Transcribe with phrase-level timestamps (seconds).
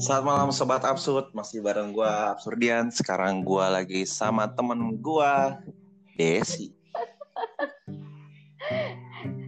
[0.00, 2.88] Selamat malam Sobat Absurd, masih bareng gua Absurdian.
[2.88, 5.60] Sekarang gua lagi sama temen gua
[6.16, 6.72] Desi.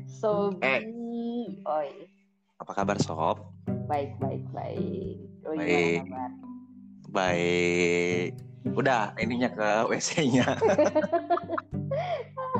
[0.06, 0.80] Sobi, Eh.
[1.64, 1.88] oi,
[2.60, 3.48] Apa kabar Sob?
[3.88, 5.16] baik baik baik.
[5.42, 6.04] Lo Baik.
[6.04, 6.30] gimana kabar?
[7.10, 8.30] Baik.
[8.72, 10.46] Udah, ininya ke WC-nya.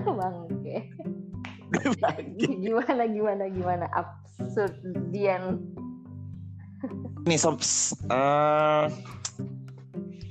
[0.18, 0.76] Bangke.
[2.58, 5.62] gimana gimana gimana absurdian.
[7.22, 8.84] Nih Sob, s- eh,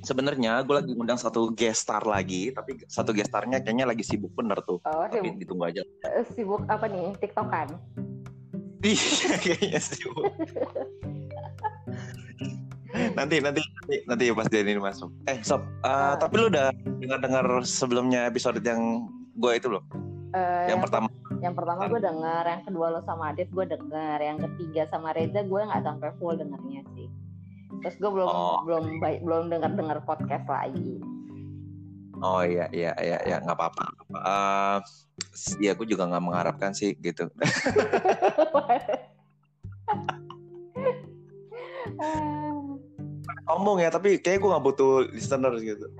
[0.02, 4.34] sebenarnya gue lagi ngundang satu guest star lagi, tapi satu guest starnya kayaknya lagi sibuk
[4.34, 4.84] bener tuh.
[4.84, 5.82] Oh, Tapi sibuk, ditunggu aja.
[6.06, 7.16] eh, sibuk apa nih?
[7.18, 7.68] Tiktokan.
[8.82, 9.00] Iya,
[9.44, 10.26] kayaknya sibuk.
[12.92, 15.10] nanti nanti nanti nanti pas dia ini masuk.
[15.24, 16.20] Eh Sob, eh, Ah.
[16.20, 19.84] tapi lu udah dengar-dengar sebelumnya episode yang gue itu loh,
[20.32, 21.08] Eh, yang pertama.
[21.44, 25.44] yang pertama gue denger, yang kedua lo sama Adit gue denger, yang ketiga sama Reza
[25.44, 27.08] gue nggak sampai full dengernya sih.
[27.82, 28.60] Terus gue belum Oh.
[28.64, 31.00] belum baik belum dengar dengar podcast lagi.
[32.22, 33.86] Oh iya iya iya iya nggak apa-apa.
[34.14, 34.80] Eh,
[35.62, 37.30] Iya, aku juga nggak mengharapkan sih gitu.
[43.48, 45.86] Ngomong ya, tapi kayak gue nggak butuh listener gitu.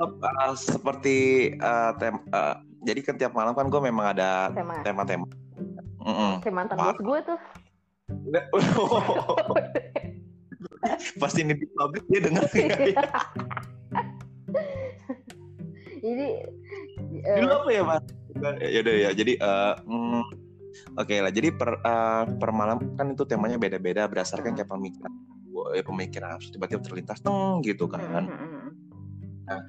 [0.00, 1.16] Eh, seperti
[1.52, 5.28] eh, tem eh, jadi kan tiap malam kan gue memang ada Tema, tema-tema.
[6.00, 6.40] Mm-mm.
[6.40, 7.36] kayak mantan bos gue tuh.
[11.20, 12.72] Pasti ini di publik dia dengar ya.
[16.00, 16.28] Jadi
[17.20, 18.00] Dulu apa ya mas?
[18.64, 19.12] Ya udah ya.
[19.12, 20.24] Jadi eh, mm,
[20.96, 21.28] oke lah.
[21.28, 25.12] Jadi per eh, per malam kan itu temanya beda-beda berdasarkan kayak pemikiran
[25.84, 28.24] pemikiran tiba-tiba terlintas teng gitu mm, kan.
[28.24, 28.49] mm,
[29.50, 29.62] mm.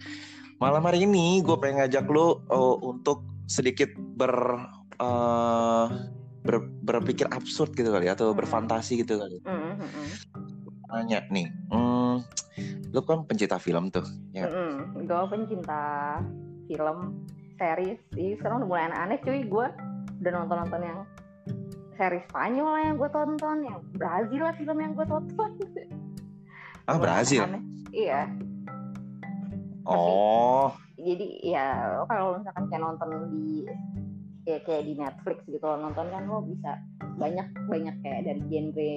[0.61, 4.61] Malam hari ini gue pengen ngajak lu oh, untuk sedikit ber
[5.01, 5.85] eh,
[6.45, 8.37] ber- berpikir absurd gitu kali atau Hmm.
[8.37, 9.41] berfantasi gitu kali.
[9.41, 10.07] Mm, mm, mm.
[10.91, 12.13] Nanya nih, hmm,
[12.91, 14.03] lu kan pencinta film tuh,
[14.35, 14.45] ya.
[14.45, 15.81] Mm, gue pencinta
[16.67, 16.97] film,
[17.55, 18.35] series sih.
[18.37, 19.41] Sekarang udah mulai aneh-aneh cuy.
[19.47, 19.65] Gue
[20.21, 20.99] udah nonton-nonton yang
[21.95, 25.51] series Spanyol lah yang gue tonton, yang Brazil lah film yang gue tonton.
[26.85, 27.47] Ah Brazil.
[27.47, 27.63] aneh-aneh.
[27.95, 28.21] Iya.
[29.85, 33.65] Oh, Jadi ya lo kalau misalkan kayak nonton di
[34.45, 36.77] ya kayak di Netflix gitu lo nonton kan lo bisa
[37.17, 38.93] banyak banyak kayak dari genre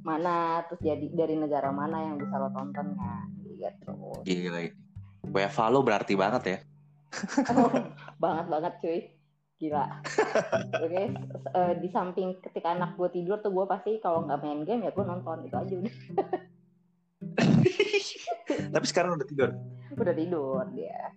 [0.00, 3.92] mana terus jadi dari negara mana yang bisa lo tonton kan gitu.
[4.24, 4.72] Gila ini.
[5.30, 6.58] WFA lu berarti banget ya.
[8.16, 9.00] banget banget cuy.
[9.60, 9.84] Gila.
[10.80, 14.64] Oke s- eh, di samping ketika anak gue tidur tuh gue pasti kalau nggak main
[14.64, 15.94] game ya gue nonton itu aja udah
[18.74, 19.50] Tapi sekarang udah tidur.
[19.96, 21.12] udah tidur dia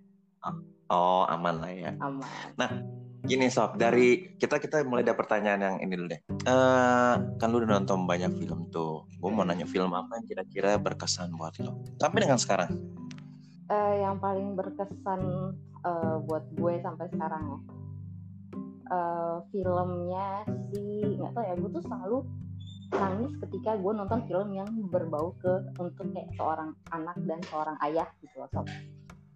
[0.91, 1.91] Oh, aman lah ya.
[2.03, 2.83] aman
[3.23, 6.21] Gini sob, dari kita kita mulai dari pertanyaan yang ini dulu deh.
[6.43, 9.07] Eh, kan lu udah nonton banyak film tuh.
[9.15, 11.79] Gue mau nanya film apa yang kira-kira berkesan buat lo.
[12.03, 12.75] Sampai dengan sekarang.
[13.71, 15.55] Eh, yang paling berkesan
[15.87, 17.59] eh, buat gue sampai sekarang ya
[18.93, 22.17] Eh, filmnya sih nggak tahu ya gue tuh selalu
[22.93, 28.07] nangis ketika gue nonton film yang berbau ke untuk kayak seorang anak dan seorang ayah
[28.19, 28.65] gitu loh sob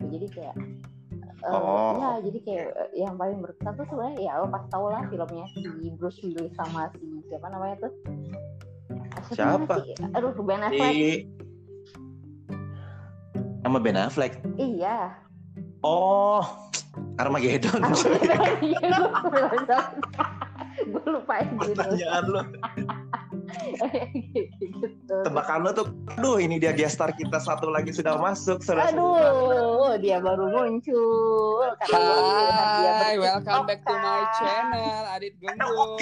[0.03, 0.75] jadi kayak eh,
[1.45, 1.93] Oh.
[2.01, 5.45] ya jadi kayak eh, yang paling berkesan tuh sebenarnya ya lo pasti tau lah filmnya
[5.53, 5.61] si
[5.93, 7.93] Bruce Willis sama si siapa namanya tuh
[9.27, 9.81] Siapa?
[9.81, 9.93] sih?
[10.13, 11.13] aduh Ben Affleck Di
[13.59, 14.39] sama Ben Affleck.
[14.55, 15.13] iya
[15.81, 16.41] Oh,
[17.17, 17.77] Armageddon.
[20.87, 22.41] gue lupa Pertanyaan lu,
[23.77, 25.15] gitu.
[25.23, 28.59] tebakan lu tuh, aduh ini dia gestar kita satu lagi sudah masuk.
[28.61, 28.89] saudara.
[28.91, 31.69] Aduh, dia baru muncul.
[31.87, 35.97] Hai, welcome back to my channel, Adit Gembul.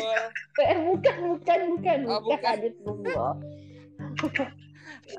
[0.55, 2.51] Eh, bukan, bukan, bukan, Oh, bukan, bukan.
[2.55, 3.15] Adit Gembul.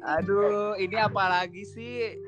[0.03, 2.19] Aduh, ini apa lagi sih?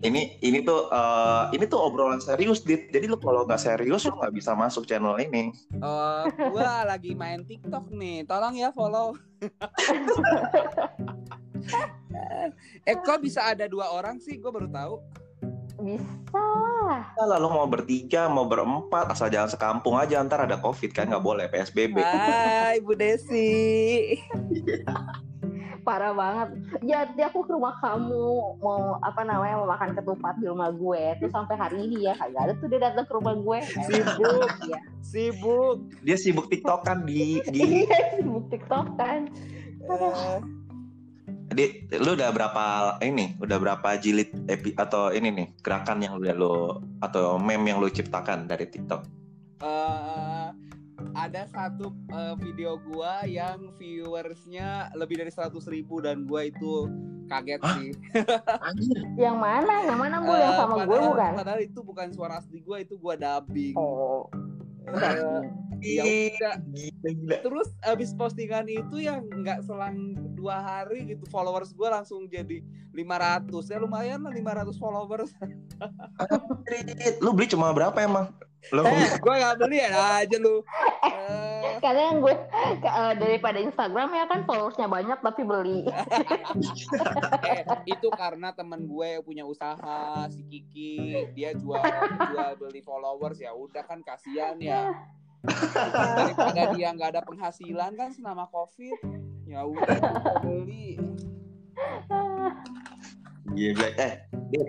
[0.00, 2.88] Ini ini tuh eh, ini tuh obrolan serius, dit.
[2.88, 5.52] Jadi lu kalau nggak serius lu nggak bisa masuk channel ini.
[5.84, 6.24] Oh,
[6.56, 8.24] gua lagi main TikTok nih.
[8.24, 9.12] Tolong ya follow.
[12.88, 14.40] eh, kok bisa ada dua orang sih?
[14.40, 15.04] Gue baru tahu.
[15.80, 17.36] Bisa lah.
[17.36, 20.20] Lalu mau bertiga, mau berempat, asal jangan sekampung aja.
[20.24, 22.00] Ntar ada covid kan nggak boleh PSBB.
[22.00, 24.16] Hai, Bu Desi.
[25.80, 26.48] Parah banget.
[26.84, 31.16] Jadi aku ke rumah kamu mau apa namanya mau makan ketupat di rumah gue.
[31.20, 33.58] Terus sampai hari ini ya kagak ada tuh dia datang ke rumah gue.
[33.88, 34.50] Sibuk.
[34.68, 34.80] ya.
[35.00, 35.76] Sibuk.
[36.04, 37.60] Dia sibuk tiktokan di di.
[37.80, 39.30] Iya, sibuk TikTok kan.
[39.88, 40.36] Eh,
[41.50, 41.66] Di,
[41.98, 42.64] lu udah berapa
[43.02, 43.34] ini?
[43.42, 47.90] Udah berapa jilid epi atau ini nih gerakan yang udah lo atau meme yang lu
[47.90, 49.02] ciptakan dari TikTok?
[49.60, 50.29] eh,
[51.14, 56.86] ada satu eh, video gua yang viewersnya lebih dari 100 ribu dan gua itu
[57.30, 57.74] kaget Hah?
[57.78, 57.90] sih.
[58.66, 58.98] Anjir.
[59.14, 59.74] Yang mana?
[59.86, 60.32] Yang mana bu?
[60.34, 61.30] Yang Eh, sama gue bukan?
[61.38, 63.74] Padahal itu bukan suara asli gua, itu gua dubbing.
[63.78, 64.26] Oh.
[64.82, 65.42] Eh,
[65.80, 66.54] ya udah.
[66.66, 67.36] Gila, gila.
[67.40, 69.96] Terus abis postingan itu yang nggak selang
[70.34, 72.60] dua hari gitu followers gua langsung jadi
[72.90, 75.30] 500 ya lumayan lah 500 followers.
[77.20, 78.34] Lu beli cuma berapa emang?
[78.68, 79.88] Lu Eh, gue gak beli ya
[80.20, 80.60] aja lu.
[81.00, 82.34] Eh, Karena yang gue
[82.76, 85.88] ke- eh, daripada Instagram ya kan followersnya banyak tapi beli.
[85.88, 89.96] eh, itu karena temen gue yang punya usaha
[90.28, 90.92] si Kiki
[91.32, 91.80] dia jual
[92.28, 94.69] jual beli followers ya udah kan kasihan ya
[96.20, 98.98] daripada dia nggak ada penghasilan kan selama covid
[99.48, 99.98] ya udah
[100.44, 101.00] beli
[103.50, 103.88] Gila.
[103.98, 104.12] Eh,
[104.50, 104.68] Dit,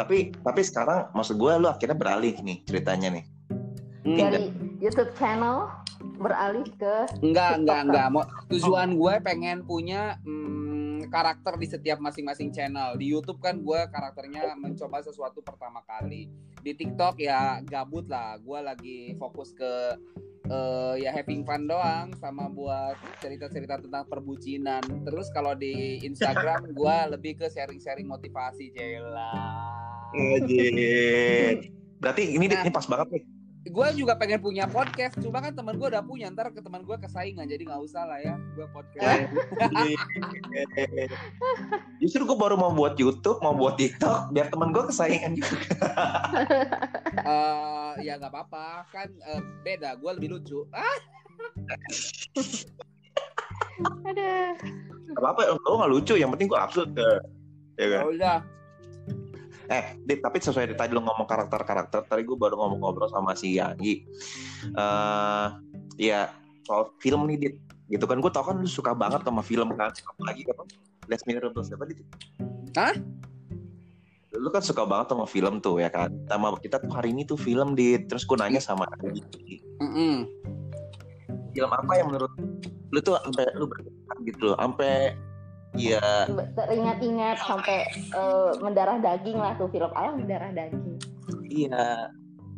[0.00, 3.24] tapi tapi sekarang maksud gue lu akhirnya beralih nih ceritanya nih.
[4.04, 4.48] Dari
[4.80, 5.68] YouTube channel
[6.20, 7.88] beralih ke enggak enggak TikTok.
[7.88, 10.63] enggak mau tujuan gue pengen punya mm,
[11.14, 16.26] karakter di setiap masing-masing channel di YouTube kan gue karakternya mencoba sesuatu pertama kali
[16.58, 19.94] di TikTok ya gabut lah gue lagi fokus ke
[20.50, 26.96] eh, ya having fun doang sama buat cerita-cerita tentang perbucinan terus kalau di Instagram gue
[27.14, 29.30] lebih ke sharing-sharing motivasi Jela.
[32.02, 32.62] Berarti ini Nah.
[32.66, 33.33] ini pas banget nih.
[33.64, 36.96] Gue juga pengen punya podcast cuma kan teman gue udah punya ntar ke teman gue
[37.00, 39.24] kesaingan jadi nggak usah lah ya gue podcast
[42.02, 45.56] Justru gue baru mau buat YouTube, mau buat TikTok, biar temen gue kesayangan juga.
[47.24, 50.98] Eh, ya nggak apa-apa kan eh, beda gue lebih lucu ah
[54.04, 54.58] ada
[55.14, 56.90] Gak apa-apa, lo gak lucu, yang penting gue absurd.
[56.98, 57.22] Ya,
[57.78, 58.02] ya kan?
[58.02, 58.36] ya udah
[59.68, 63.32] Eh, Dit, tapi sesuai dari tadi lo ngomong karakter-karakter, tadi gue baru ngomong ngobrol sama
[63.32, 64.04] si Yanggi.
[64.76, 65.46] eh
[65.96, 66.28] ya,
[66.68, 67.54] soal film nih, Dit.
[67.88, 69.92] Gitu kan, gue tau kan lu suka banget sama film kan.
[69.92, 70.62] Apalagi apa?
[71.08, 72.00] Last Mirror siapa, Dit?
[72.76, 72.94] Hah?
[74.34, 76.10] Lu kan suka banget sama film tuh ya kan.
[76.26, 78.08] Sama kita tuh hari ini tuh film, Dit.
[78.08, 80.26] Terus gue nanya sama Yanggi, Mm-mm.
[81.54, 82.30] film apa yang menurut
[82.94, 85.18] lu tuh sampai lu berkesan gitu loh, sampai
[85.74, 90.98] ya teringat-ingat sampai eh, mendarah daging lah tuh film alam mendarah daging.
[91.50, 92.08] iya.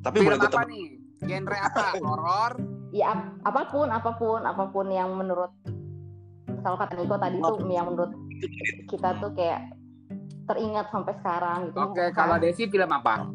[0.05, 0.87] Tapi film apa nih
[1.25, 2.53] genre apa horor
[2.95, 5.51] Ya ap- apa pun apa pun apa pun yang menurut
[6.63, 8.13] kalau kata Niko tadi tuh yang menurut
[8.89, 9.75] kita tuh kayak
[10.47, 11.79] teringat sampai sekarang gitu.
[11.83, 13.27] oke kalau Desi film apa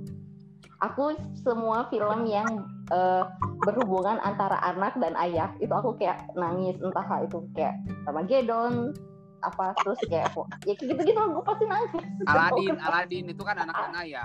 [0.79, 1.13] aku
[1.43, 3.23] semua film yang eh,
[3.61, 7.75] berhubungan antara anak dan ayah itu aku kayak nangis entah itu kayak
[8.07, 8.95] Armageddon
[9.41, 10.29] apa terus kayak
[10.65, 12.05] ya kayak gitu gitu gue pasti nangis.
[12.29, 14.23] Aladin Aladin itu kan anak-anak ya?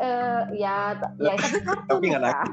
[0.00, 2.48] Eh, ya ya tapi kartun Tapi nggak kan.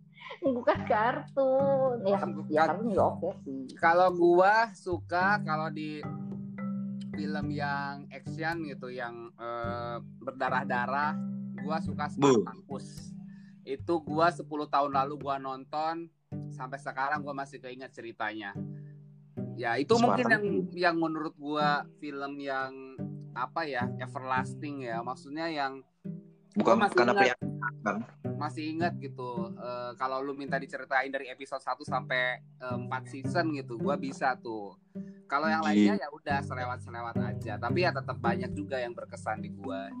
[0.56, 1.96] bukan kartun.
[2.08, 2.48] Ya Bukan.
[2.48, 3.60] ya kartun juga oke sih.
[3.76, 6.00] Kalau gua suka kalau di
[7.12, 11.12] film yang action gitu yang eh, berdarah-darah
[11.60, 12.08] gua suka.
[12.08, 13.12] Spartacus
[13.68, 16.08] itu gua 10 tahun lalu gua nonton
[16.48, 18.56] sampai sekarang gua masih keinget ceritanya
[19.60, 22.96] ya itu mungkin yang yang menurut gua film yang
[23.36, 25.04] apa ya everlasting ya.
[25.04, 25.84] Maksudnya yang
[26.56, 27.20] bukan masih karena ingat.
[27.20, 27.36] pria
[28.40, 33.52] masih ingat gitu Eh, kalau lu minta diceritain dari episode 1 sampai eh, 4 season
[33.52, 34.80] gitu gua bisa tuh.
[35.28, 37.54] Kalau yang lainnya ya udah selewat-selewat aja.
[37.60, 39.92] Tapi ya tetap banyak juga yang berkesan di gua.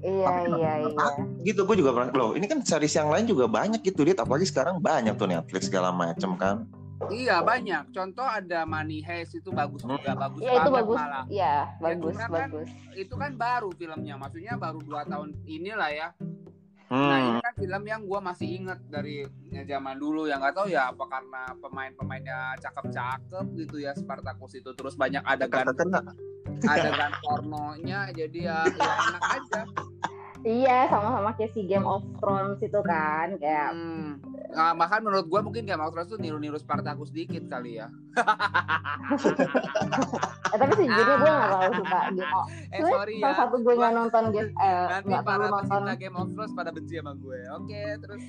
[0.00, 1.06] Iya Tapi- iya iya.
[1.44, 1.66] gitu?
[1.66, 4.16] Gue juga pernah loh ini kan series yang lain juga banyak gitu dit.
[4.16, 6.64] Apalagi sekarang banyak tuh Netflix segala macem kan
[7.10, 7.90] iya banyak.
[7.90, 10.98] Contoh ada Money Heist itu bagus juga bagus ya itu banget bagus.
[10.98, 11.24] malah.
[11.28, 12.68] Ya bagus kan bagus.
[12.94, 16.08] itu kan baru filmnya maksudnya baru dua tahun inilah ya.
[16.92, 17.08] Hmm.
[17.10, 20.68] Nah ini kan film yang gue masih inget dari ya, zaman dulu yang nggak tahu
[20.68, 26.12] ya apa karena pemain-pemainnya cakep-cakep gitu ya Spartacus itu terus banyak adegan kena
[26.68, 29.60] adegan pornonya jadi ya, ya enak aja.
[30.44, 34.20] iya sama-sama kayak si Game of Thrones itu kan kayak Hmm.
[34.54, 37.90] Nah, bahkan menurut gue mungkin Game of Thrones tuh niru-niru Spartacus dikit kali ya.
[40.54, 43.40] eh, tapi sejujurnya gue nggak terlalu suka Game of Eh Sebenarnya sorry salah ya.
[43.42, 46.70] satu gue nggak nonton game eh Nanti nggak para nonton pecinta Game of Thrones pada
[46.70, 47.38] benci sama gue.
[47.58, 48.22] Oke terus.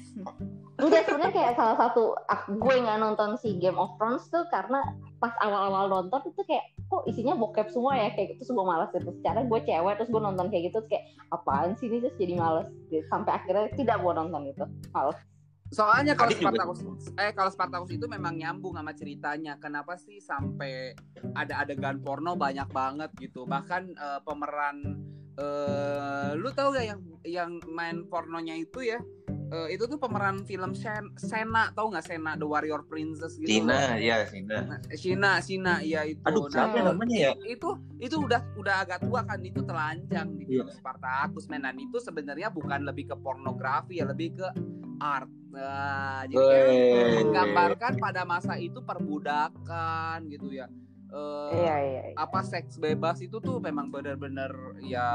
[0.76, 2.04] enggak sebenarnya kayak salah satu
[2.52, 4.82] gue nggak nonton si Game of Thrones tuh karena
[5.22, 9.10] pas awal-awal nonton itu kayak kok isinya bokep semua ya kayak gitu gue malas gitu
[9.22, 12.36] secara gue cewek terus gue nonton kayak gitu kayak apaan sih ini terus jadi
[12.94, 13.02] Gitu.
[13.10, 15.18] sampai akhirnya tidak gue nonton itu males
[15.68, 16.32] Soalnya kalau.
[16.32, 16.80] Spartacus
[17.16, 19.58] eh kalau Spartacus itu memang nyambung sama ceritanya.
[19.58, 20.94] Kenapa sih sampai
[21.34, 23.44] ada adegan porno banyak banget gitu.
[23.44, 24.78] Bahkan eh, pemeran
[25.36, 29.00] eh lu tahu gak yang yang main pornonya itu ya
[29.46, 33.78] Eh, itu tuh pemeran film Sen- Sena tau nggak Sena The Warrior Princess gitu loh.
[34.02, 34.26] ya
[34.66, 37.70] Nah, Sina Sina iya itu aduh Nah, siapa namanya ya itu
[38.02, 40.74] itu udah udah agak tua kan itu telanjang di film Iya.
[40.74, 44.48] Spartacus men dan itu sebenarnya bukan lebih ke pornografi ya lebih ke
[44.98, 46.68] art Nah, jadi
[47.18, 50.68] menggambarkan pada masa itu perbudakan gitu ya
[51.06, 52.02] Eh, Iya iya.
[52.12, 52.14] iya.
[52.18, 54.52] apa seks bebas itu tuh memang benar-benar
[54.84, 55.08] ya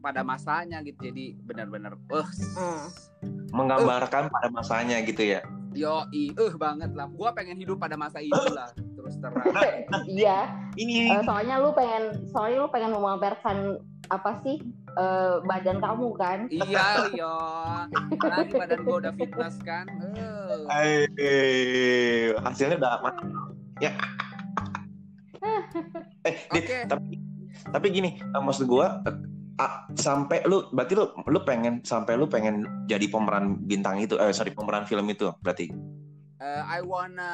[0.00, 1.98] pada masanya gitu jadi benar-benar
[2.56, 2.88] Hmm.
[3.52, 5.44] menggambarkan pada masanya gitu ya
[5.76, 9.44] yo eh banget lah gua pengen hidup pada masa itu lah terus terang
[10.08, 10.56] Iya.
[10.72, 13.76] ini Eh, soalnya lu pengen soalnya lu pengen memamerkan
[14.08, 14.62] apa sih
[14.96, 16.38] eh, badan kamu kan?
[16.48, 17.34] iya yo
[18.24, 19.86] lagi badan gua udah fitness kan.
[20.72, 21.06] Eh.
[21.20, 23.28] Eh, hasilnya udah mantap.
[23.80, 23.92] Ya.
[26.26, 26.78] Eh Dit, Oke.
[26.88, 27.12] tapi
[27.70, 29.16] tapi gini eh, maksud gua eh,
[29.60, 34.32] ah, sampai lu berarti lu lu pengen sampai lu pengen jadi pemeran bintang itu eh
[34.32, 35.70] sorry pemeran film itu berarti
[36.36, 37.32] Eh, I wanna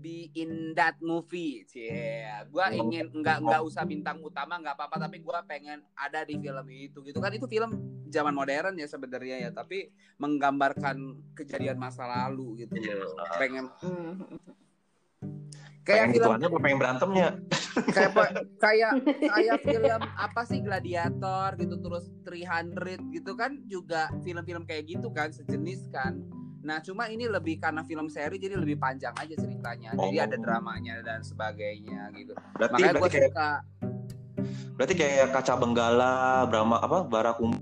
[0.00, 2.24] be in that movie, cie.
[2.48, 2.80] Gua Oh.
[2.80, 7.04] ingin nggak nggak usah bintang utama nggak apa-apa, tapi gua pengen ada di film itu,
[7.04, 7.36] gitu kan?
[7.36, 7.76] Itu film
[8.08, 10.96] zaman modern ya sebenarnya ya, tapi menggambarkan
[11.36, 13.12] kejadian masa lalu gitu loh.
[13.36, 14.16] Pengen Hmm.
[15.84, 17.28] kayak pengen film gituannya apa pengen berantemnya
[17.88, 18.12] kayak
[18.64, 18.92] kayak
[19.24, 25.32] kayak film apa sih Gladiator gitu terus 300 gitu kan juga film-film kayak gitu kan
[25.32, 26.20] sejenis kan
[26.68, 29.96] nah cuma ini lebih karena film seri jadi lebih panjang aja ceritanya.
[29.96, 30.22] Jadi Oh.
[30.22, 32.36] ada dramanya dan sebagainya gitu.
[32.54, 33.50] Berarti makanya gue kayak suka.
[34.76, 36.12] Berarti kayak kaca benggala
[36.44, 37.56] Brahma apa barakum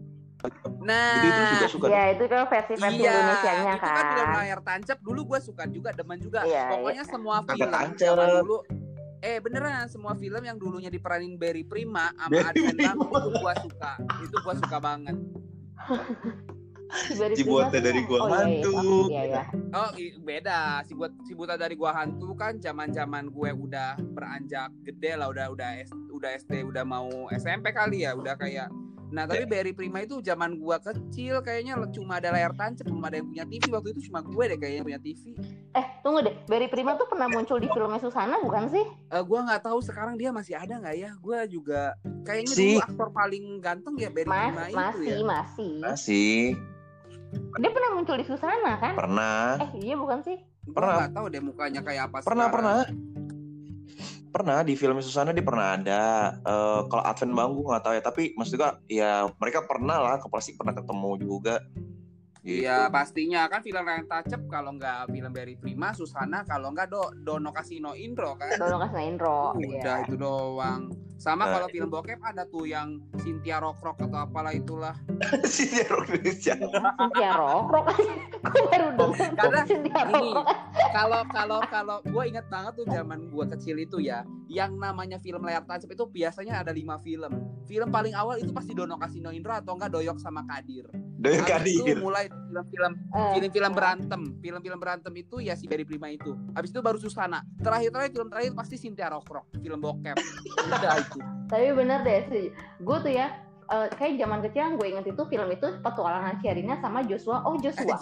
[0.80, 1.16] nah.
[1.16, 4.36] Itu itu juga suka Ya itu kan versi-versi iya Indonesianya itu kan film kan.
[4.36, 4.98] layar tancap.
[5.00, 6.42] Dulu gue suka juga demen juga.
[6.42, 7.98] Iya, pokoknya semua Kata film tancap.
[8.00, 8.58] zaman dulu
[9.18, 12.74] eh beneran semua film yang dulunya diperanin Barry Prima sama Adrian.
[12.76, 13.92] Bang itu gue suka.
[14.20, 15.16] Itu gue suka banget
[17.06, 18.38] Dari Cibuatnya Prima dari gua oh, iya, iya.
[18.38, 18.74] hantu.
[18.76, 19.42] Oh, Iya iya.
[19.74, 19.88] Oh
[20.22, 25.18] beda si buat si buta dari gua hantu kan zaman zaman gue udah beranjak gede
[25.18, 28.70] lah udah udah S- udah SD udah mau SMP kali ya udah kayak
[29.06, 33.22] nah tapi Barry Prima itu zaman gua kecil kayaknya cuma ada layar tancap belum ada
[33.22, 35.22] yang punya TV waktu itu cuma gue deh kayaknya yang punya TV
[35.76, 38.82] Eh tunggu deh, Barry Prima tuh pernah muncul di filmnya Susana bukan sih?
[39.12, 41.94] Eh gua nggak tahu sekarang dia masih ada nggak ya gua juga
[42.26, 42.64] kayaknya Si.
[42.66, 45.70] dulu aktor paling ganteng ya Barry Mas, Prima itu masih ya masih.
[45.84, 46.36] masih
[47.56, 48.94] Dia pernah muncul di Susana kan?
[48.94, 50.36] pernah Eh iya bukan sih?
[50.64, 50.94] gua Pernah.
[50.98, 52.52] nggak tahu deh mukanya kayak apa pernah sekarang.
[52.52, 52.76] pernah
[54.28, 56.04] pernah di film Susana dia pernah ada
[56.36, 60.16] Eh, kalau Advent Bang gue nggak tahu ya tapi maksud gua ya mereka pernah lah
[60.18, 61.54] ke pasti pernah ketemu juga
[62.46, 62.62] Gitu.
[62.62, 67.02] Iya pastinya kan film yang tacep kalau nggak film Barry Prima, Susana kalau nggak do
[67.26, 68.54] Dono Kasino Indro kan.
[68.54, 69.50] Dono kasih intro.
[69.58, 70.06] Udah Iya.
[70.06, 70.94] itu doang.
[71.16, 74.94] Sama Nah, kalau film bokep ada tuh yang Cynthia Rockrock atau apalah itulah.
[75.48, 77.86] si Jero Indonesia Cynthia Rockrock.
[78.46, 80.46] Gue baru dengar Karena Cynthia Ini Rockrock.
[80.92, 85.40] kalau kalau kalau gue inget banget tuh zaman gue kecil itu ya, yang namanya film
[85.42, 87.32] layar tancap itu biasanya ada lima film.
[87.64, 90.84] Film paling awal itu pasti Dono Kasino Indro atau enggak Doyok sama Kadir.
[91.16, 94.22] Doyok Habis itu Kadir mulai film-film Eh, film-film berantem.
[94.44, 96.36] Film-film berantem itu ya si Barry Prima itu.
[96.52, 97.40] Habis itu baru Susana.
[97.60, 100.16] Terakhir terakhir film terakhir pasti Cynthia Rockrock film bokep.
[100.68, 101.18] Udah itu.
[101.48, 102.46] Tapi bener deh sih.
[102.84, 103.32] Gue tuh ya
[103.66, 107.42] eh, kayak zaman kecil yang gue inget itu film itu petualangan Sherina sama Joshua.
[107.42, 107.96] Oh Joshua.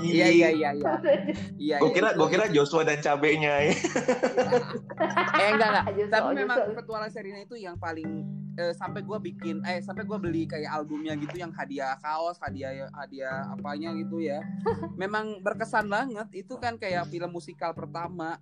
[0.00, 0.92] iya iya iya iya.
[1.60, 3.52] Iya gue iya, kira itu- gue kira Joshua dan cabenya.
[3.62, 3.72] Ya
[5.40, 5.84] eh enggak enggak.
[5.94, 6.76] Joshua, tapi memang Joshua.
[6.76, 8.08] petualang Sherina itu yang paling
[8.56, 12.90] eh, sampai gue bikin eh sampai gue beli kayak albumnya gitu yang hadiah kaos hadiah
[12.92, 14.42] hadiah apanya gitu ya.
[15.00, 16.26] Memang berkesan banget.
[16.34, 18.36] Itu kan kayak film musikal pertama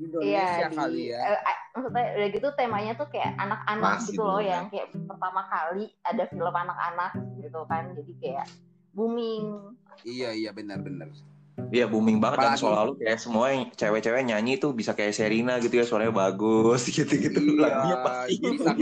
[0.00, 1.20] Indonesia Iya, di, kali ya.
[1.22, 4.86] eh, eh, maksudnya udah gitu temanya tuh kayak anak-anak Masih gitu loh dulu, yang kayak
[5.06, 7.82] pertama kali ada film anak-anak gitu kan.
[7.94, 8.46] Jadi kayak
[8.96, 9.76] booming.
[10.02, 11.12] Iya iya benar-benar
[11.70, 15.76] Iya booming banget dan selalu kayak semua yang cewek-cewek nyanyi tuh bisa kayak Serina gitu
[15.76, 17.60] ya suaranya bagus gitu-gitu.
[17.60, 18.40] Lagunya pasti.
[18.40, 18.70] Iya, bisa.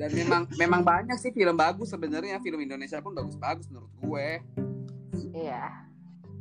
[0.00, 2.40] Dan memang memang banyak sih film bagus sebenarnya.
[2.40, 4.28] Film Indonesia pun bagus-bagus menurut gue.
[5.34, 5.89] iya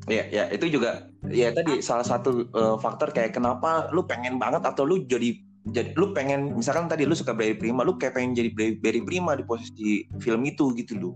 [0.09, 4.65] Iya, ya itu juga ya tadi salah satu eh, faktor kayak kenapa lu pengen banget
[4.65, 5.37] atau lu jadi
[5.69, 9.37] jadi lu pengen misalkan tadi lu suka Barry Prima, lu kayak pengen jadi Barry- Prima
[9.37, 11.11] di posisi film itu gitu lu.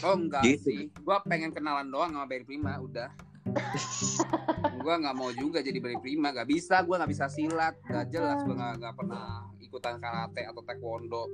[0.00, 0.64] Oh enggak Gitu.
[0.64, 3.12] sih, gue pengen kenalan doang sama Barry Prima udah.
[4.80, 8.40] gue nggak mau juga jadi Barry Prima, gak bisa, gue nggak bisa silat, gak jelas
[8.40, 11.24] nggak nggak pernah ikutan karate atau taekwondo.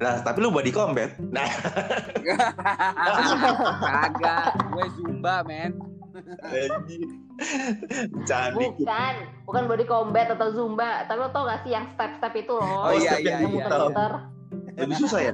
[0.00, 1.12] Nah, tapi lu body combat.
[1.28, 1.44] Nah,
[3.84, 5.76] Kagak, gue zumba men.
[8.28, 8.58] Candi.
[8.76, 9.14] bukan
[9.48, 12.92] bukan body combat atau zumba tapi lo tau gak sih yang step-step itu loh Oh,
[12.92, 13.64] iya, iya, yang iya.
[13.64, 14.12] muter-muter
[14.76, 15.32] Lebih susah ya?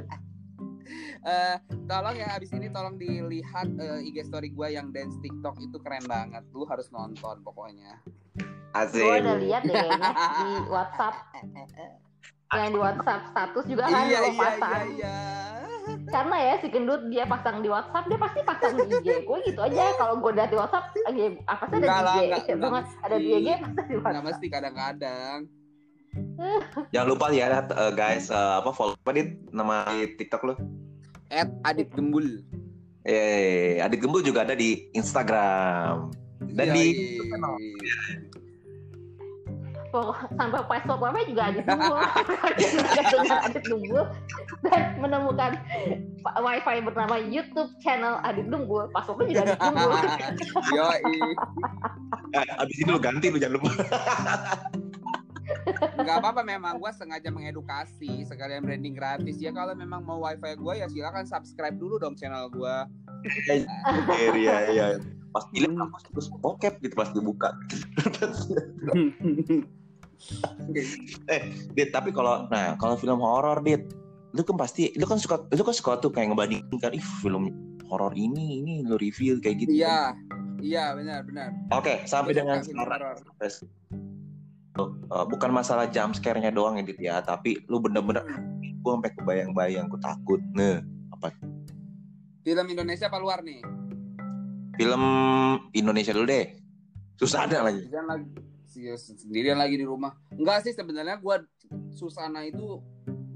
[1.26, 1.56] Eh,
[1.90, 6.06] tolong ya abis ini tolong dilihat eh, IG story gue yang dance TikTok itu keren
[6.06, 6.46] banget.
[6.54, 7.98] Lu harus nonton pokoknya.
[8.70, 9.02] Asik.
[9.02, 11.34] Gue udah lihat deh di WhatsApp.
[12.46, 14.70] Yang di WhatsApp status juga kan iya lo iya pasang.
[14.70, 15.18] iya iya.
[16.06, 19.08] Karena ya si gendut dia pasang di WhatsApp, dia pasti pasang di IG.
[19.22, 19.94] Gue gitu aja.
[19.98, 22.48] Kalau gue lihat di WhatsApp, lagi apa sih ada Enggak di IG?
[22.52, 23.26] enggak- ada di.
[23.32, 24.24] IG, pasti di WhatsApp.
[24.24, 25.38] mesti kadang-kadang.
[26.94, 29.84] Jangan lupa ya eh, guys eh, apa follow apa dit nama
[30.16, 30.54] TikTok lu?
[31.28, 32.40] At Adit Gembul.
[33.02, 36.14] Eh, Adit Gembul juga ada di Instagram.
[36.46, 37.36] Dan Iya, di iya.
[40.36, 44.00] Sampai password wifi juga dengan adit nunggu
[44.66, 45.52] dan menemukan
[46.22, 49.88] wifi bernama YouTube channel adit nunggu passwordnya juga adit nunggu
[50.76, 51.00] Yoi.
[52.34, 53.70] Eh, abis ini lu ganti lu jangan lupa.
[55.96, 60.74] Nggak apa-apa memang gue sengaja mengedukasi sekalian branding gratis ya kalau memang mau wifi gue
[60.82, 62.76] ya silakan subscribe dulu dong channel gue
[64.36, 64.86] Iya iya.
[65.36, 67.52] Pas dilihat apa terus bokep gitu pas dibuka.
[71.76, 73.84] Dit, tapi kalau nah kalau film horor Dit,
[74.32, 77.52] lu kan pasti lu kan suka lu kan suka tuh kayak ngebandingin kan ih film
[77.92, 79.76] horor ini ini lu review kayak gitu.
[79.76, 80.16] iya
[80.64, 83.12] iya benar benar Oke, sampai Gua dengan film sekarang
[85.12, 88.24] uh, bukan masalah jump scare-nya doang ya Dit ya, tapi lu bener-bener
[88.56, 90.40] gue sampai kebayang-bayang gue takut.
[90.56, 90.80] Nah,
[92.46, 93.75] film Indonesia apa luar nih
[94.76, 95.02] film
[95.72, 96.46] Indonesia dulu deh.
[97.16, 97.88] Susah ada lagi.
[97.88, 98.28] sendirian lagi.
[98.96, 100.12] Sendirian lagi di rumah.
[100.36, 101.36] Enggak sih sebenarnya gue
[101.96, 102.84] Susana itu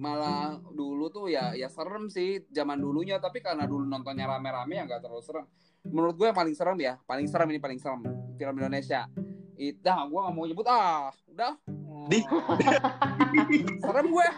[0.00, 3.16] malah dulu tuh ya ya serem sih zaman dulunya.
[3.16, 5.46] Tapi karena dulu nontonnya rame-rame ya nggak terlalu serem.
[5.88, 8.00] Menurut gue yang paling serem ya paling serem ini paling serem
[8.36, 9.08] film Indonesia.
[9.56, 10.66] Itu dah gue nggak mau nyebut.
[10.68, 11.56] Ah udah.
[12.12, 12.20] Di.
[13.80, 14.28] serem gue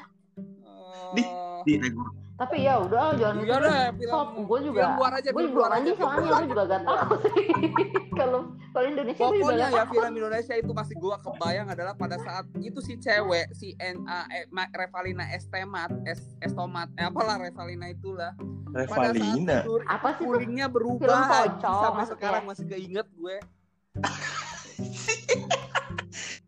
[1.19, 1.23] Di.
[1.27, 5.29] Eh, Di, tapi ya udah jangan Iya deh, film, Sob, gue juga film luar aja,
[5.31, 7.13] gue film juga luar mandi soalnya gue juga gak tahu.
[7.23, 7.47] Sih
[8.19, 8.41] kalau
[8.73, 12.83] kalau Indonesia gue juga ya film Indonesia itu masih gua kebayang adalah pada saat itu
[12.83, 18.35] si cewek si N A E, Ma- Revalina Estemat es Estomat eh, apalah Revalina itulah.
[18.73, 19.59] Pada saat Revalina.
[19.87, 22.11] apa sih tuh kulingnya Film berubah pocong sampai maksudnya.
[22.19, 23.37] sekarang masih keinget gue.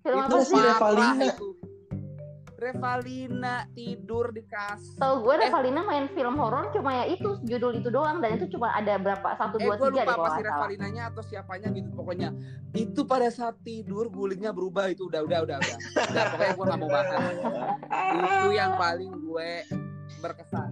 [0.02, 0.58] Film itu apa sih?
[0.58, 1.24] Revalina?
[1.30, 1.48] itu
[2.64, 4.96] Revalina tidur di kasur.
[4.96, 5.40] Tahu gue Eh.
[5.44, 8.24] Revalina main film horor cuma ya itu judul itu doang.
[8.24, 10.42] Dan itu cuma ada berapa satu eh dua gue tiga lupa deh apa kalau si.
[10.48, 12.28] Revalinanya atau siapanya gitu pokoknya.
[12.72, 14.88] Itu pada saat tidur gulingnya berubah.
[14.88, 15.76] Itu udah udah udah udah,
[16.08, 17.06] udah pokoknya gue gak mau bahas.
[18.16, 19.50] Itu yang paling gue
[20.24, 20.70] berkesan.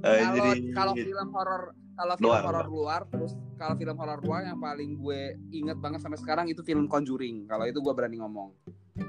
[0.00, 1.62] Eh, kalau kalau film horor
[2.00, 3.00] kalau film Luar, horor luar.
[3.12, 7.44] terus kalau film horor luar yang paling gue inget banget sampai sekarang itu film Conjuring.
[7.44, 8.56] Kalau itu gue berani ngomong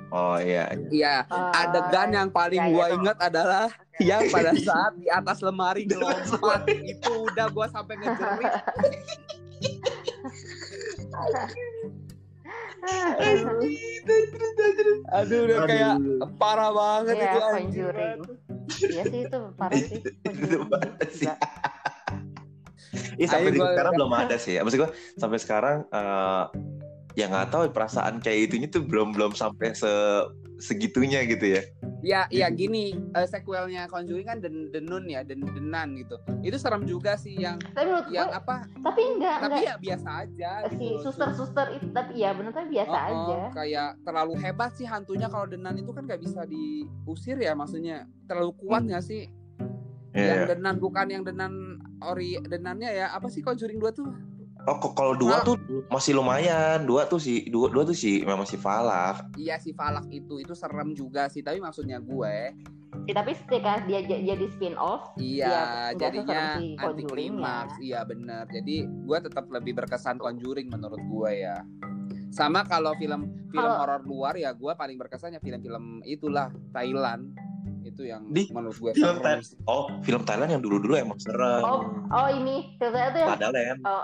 [0.09, 0.63] oh iya.
[0.89, 2.95] iya Eh, adegan yang paling iya, iya, gue tuh.
[2.97, 3.65] inget adalah
[3.99, 8.53] yang pada saat di atas lemari ngelompat itu udah gue sampai ngejerit
[15.11, 15.93] aduh udah kayak
[16.35, 17.93] parah banget Iya, itu anjir.
[18.81, 19.99] Iya sih itu parah sih.
[20.41, 21.27] Itu parah sih.
[23.17, 24.53] Ih, sampai Ayo di gua- sekarang belum ada sih.
[24.57, 26.43] Maksud gue sampai sekarang eh
[27.13, 29.89] ya nggak tahu perasaan kayak itunya tuh belum belum sampai se
[30.61, 31.63] segitunya gitu ya.
[32.01, 36.17] Ya, ya gini, eh, sequelnya Conjuring kan Den Denun ya, Den Denan gitu.
[36.41, 38.65] Itu serem juga sih yang Tapi menurut gue, yang apa?
[38.77, 41.01] tapi enggak Tapi enggak ya biasa aja si gitu.
[41.01, 43.37] suster-suster itu tapi ya benar tapi biasa Oh, oh, aja.
[43.53, 48.05] Kayak terlalu hebat sih hantunya kalau Denan itu kan nggak bisa diusir ya maksudnya.
[48.25, 49.25] Terlalu kuat nggak sih?
[50.13, 50.49] Yang Iya.
[50.57, 51.53] Denan bukan yang Denan
[52.01, 54.09] ori Denannya ya apa sih Conjuring 2 tuh?
[54.61, 55.43] Oh, kok kalau dua Nah.
[55.43, 55.55] tuh
[55.87, 56.85] masih lumayan.
[56.85, 59.33] Dua tuh sih, dua, dua tuh sih memang si Falak.
[59.33, 62.53] Iya si Falak itu itu serem juga sih, tapi maksudnya gue
[63.01, 67.73] Ya, tapi ketika dia jadi spin off, Iya, Ya, nggak jadinya si anti Conjuring klimaks.
[67.73, 67.81] ya.
[67.81, 68.43] Iya bener.
[68.45, 71.63] Jadi gue tetap lebih berkesan Conjuring menurut gue ya.
[72.29, 77.31] Sama kalau film film horor luar ya gue paling berkesannya film-film itulah Thailand
[77.83, 79.41] itu yang Di menurut gue film Thailand.
[79.65, 81.61] Oh, film Thailand yang dulu-dulu emang serem.
[81.61, 83.53] oh oh ini filmnya itu yang Padahal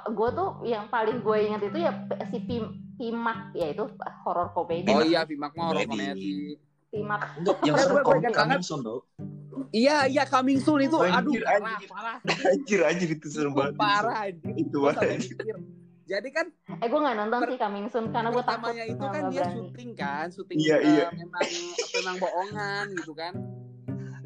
[0.08, 1.92] gue tuh yang paling gue ingat itu ya
[2.28, 2.64] si Pim
[2.94, 3.86] Pimak ya itu
[4.24, 4.90] horor komedi.
[4.90, 5.06] Oh Pimak.
[5.06, 6.58] iya, Pimak mah horor Komedi.
[6.88, 8.34] Pimak Enggak, yang Eh, serem komedi.
[8.34, 9.02] Coming Soon, dong.
[9.70, 11.88] Iya iya Coming Soon itu, Anjir, aduh parah anjir.
[11.90, 12.18] parah.
[12.54, 13.76] Anjir, anjir itu serem banget.
[13.76, 14.54] parah anjir.
[14.56, 15.56] Itu mikir.
[16.08, 19.06] Jadi kan eh gue nggak nonton Per- sih Coming Soon karena gue takut pertamanya itu
[19.06, 21.08] kan dia syuting kan, syuting Iya, eh, iya.
[21.12, 21.46] memang
[21.94, 23.34] memang bohongan gitu kan.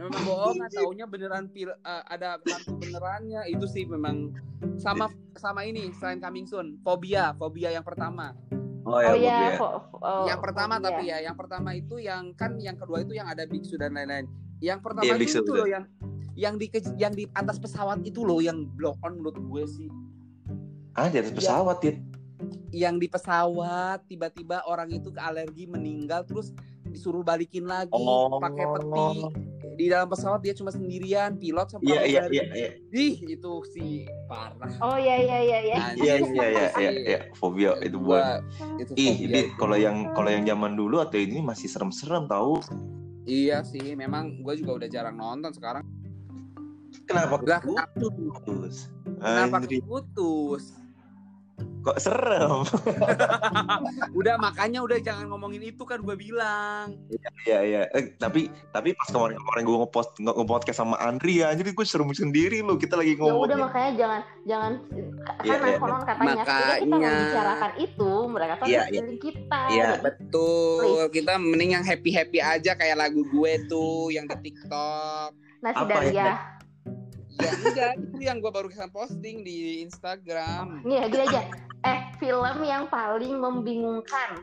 [0.01, 3.45] Memang bohongan, taunya beneran pil, eh, ada hantu benerannya.
[3.45, 4.33] Itu sih memang
[4.75, 5.05] sama
[5.37, 8.33] sama ini selain Coming Soon, Fobia, Fobia yang pertama.
[8.81, 9.49] Oh, Oh ya, iya, ya.
[9.55, 11.21] fo- fo- oh, yang pertama oh, tapi iya.
[11.21, 14.25] ya, yang pertama itu yang kan yang kedua itu yang ada biksu dan lain-lain.
[14.57, 15.85] Yang pertama Iya, itu, itu loh yang
[16.33, 16.65] yang di
[16.97, 19.89] yang di atas pesawat itu loh yang blow on menurut gue sih
[20.91, 21.93] Ah di atas pesawat ya.
[22.71, 28.39] yang di pesawat tiba-tiba orang itu ke alergi meninggal terus disuruh balikin lagi Oh.
[28.39, 29.09] pakai peti
[29.81, 32.35] di dalam pesawat dia cuma sendirian pilot sama Iya iya pramugari.
[32.37, 32.69] iya iya.
[32.93, 33.91] Ih, itu sih
[34.25, 35.75] parah Oh iya iya iya iya.
[35.93, 37.19] Iya iya iya iya iya.
[37.33, 38.45] Fobia itu buat.
[38.77, 42.61] Itu Ih, Dit, kalau yang kalau yang zaman dulu atau ini masih serem-serem tahu.
[43.21, 45.85] iya sih memang gue juga udah jarang nonton sekarang
[47.05, 48.89] Kenapa putus?
[49.21, 50.65] kenapa putus
[51.81, 52.61] kok serem?
[54.19, 56.93] udah makanya udah jangan ngomongin itu kan gue bilang
[57.41, 57.81] Iya iya.
[57.91, 62.11] Eh, tapi tapi pas kemarin-kemarin gue ngepost nge ngepodcast sama Andri ya, jadi gue serem
[62.11, 62.77] sendiri loh.
[62.77, 63.59] Kita lagi Ya udah ngomong.
[63.61, 64.71] makanya jangan jangan
[65.41, 65.77] Iya, karena iya.
[65.77, 67.09] konon katanya ketika kita Makanya.
[67.09, 68.81] membicarakan itu mereka Iya, iya.
[68.83, 69.61] sekeliling kita.
[69.67, 69.89] Iya.
[69.99, 75.77] betul kita mending yang happy happy aja kayak lagu gue tuh yang di TikTok Nasi
[75.77, 76.13] Apa Daria.
[76.13, 76.35] ya?
[77.39, 81.41] Ya enggak itu yang gue baru kesan posting di Instagram Nih gini aja.
[81.81, 84.41] Eh film yang paling membingungkan.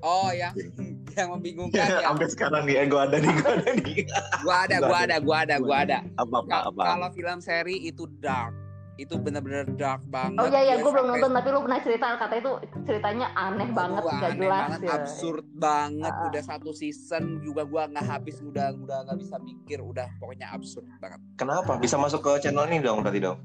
[0.00, 0.52] oh yang
[1.18, 3.98] yang membingungkan ya Sampai sekarang nih, eh, gue ada nih, gue ada nih.
[4.40, 6.82] gue ada gue ada gue ada gue ada Apa apa apa?
[6.86, 8.54] kalau film seri itu dark
[9.00, 12.06] itu bener-bener dark banget Oh iya iya, Gue gue belum nonton tapi lu pernah cerita
[12.18, 14.50] kata itu ceritanya aneh banget, gak aneh jelas.
[14.50, 14.90] banget, ya.
[14.98, 16.12] absurd banget.
[16.12, 16.26] Ah.
[16.26, 20.86] Udah satu season juga gua nggak habis, udah udah nggak bisa mikir, udah pokoknya absurd
[20.98, 21.20] banget.
[21.38, 21.78] Kenapa?
[21.78, 23.38] Bisa masuk ke channel ini dong berarti dong?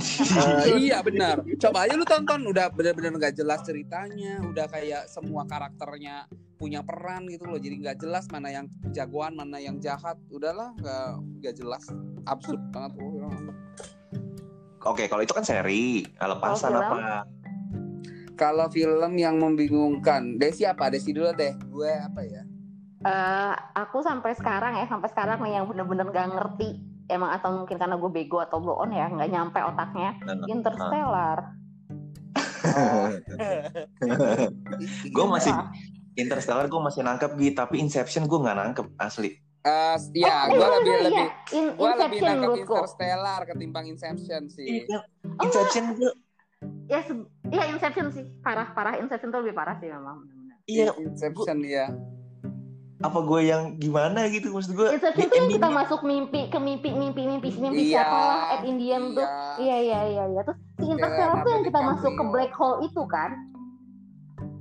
[0.00, 1.40] Eh, iya benar.
[1.58, 6.28] Coba aja lu tonton, udah bener-bener nggak jelas ceritanya, udah kayak semua karakternya
[6.60, 10.20] punya peran gitu loh, jadi nggak jelas mana yang jagoan, mana yang jahat.
[10.28, 11.08] Udahlah, nggak
[11.40, 11.84] nggak jelas,
[12.28, 12.92] absurd banget.
[13.00, 13.52] Oh,
[14.88, 16.00] Oke, kalau itu kan seri.
[16.16, 17.28] Kalau lepasan apa?
[18.36, 20.88] Kalau film yang membingungkan, Desi apa?
[20.88, 21.52] Desi dulu deh.
[21.68, 22.42] Gue apa ya?
[23.00, 27.76] Eh, aku sampai sekarang ya, sampai sekarang nih yang bener-bener gak ngerti emang atau mungkin
[27.76, 30.14] karena gue bego atau blow on ya, nggak nyampe otaknya.
[30.46, 31.58] Interstellar.
[35.16, 35.52] Gue masih.
[36.18, 39.40] Interstellar gue masih nangkep gitu, tapi Inception gue nggak nangkep asli.
[39.60, 41.26] Eh, ya, Eh, gue iya, lebih iya, lebih iya.
[41.52, 42.56] In- Gue lebih nangkep.
[42.64, 44.88] Interstellar ketimbang Inception sih.
[45.38, 46.12] Inception gue
[46.86, 47.00] Ya,
[47.46, 48.24] iya Inception sih.
[48.40, 48.96] Parah, parah.
[48.96, 50.24] Inception tuh lebih parah sih memang.
[50.64, 51.92] iya Inception ya.
[53.00, 56.40] apa gue yang gimana gitu maksud gue Inception di tuh yang kita endingnya- masuk mimpi
[56.46, 59.24] ke mimpi mimpi mimpi mimpi Iya, siapa lah at Indian tuh.
[59.56, 60.40] Iya iya iya iya.
[60.42, 63.30] Terus si Interstellar tuh yang kita masuk ke black hole itu kan?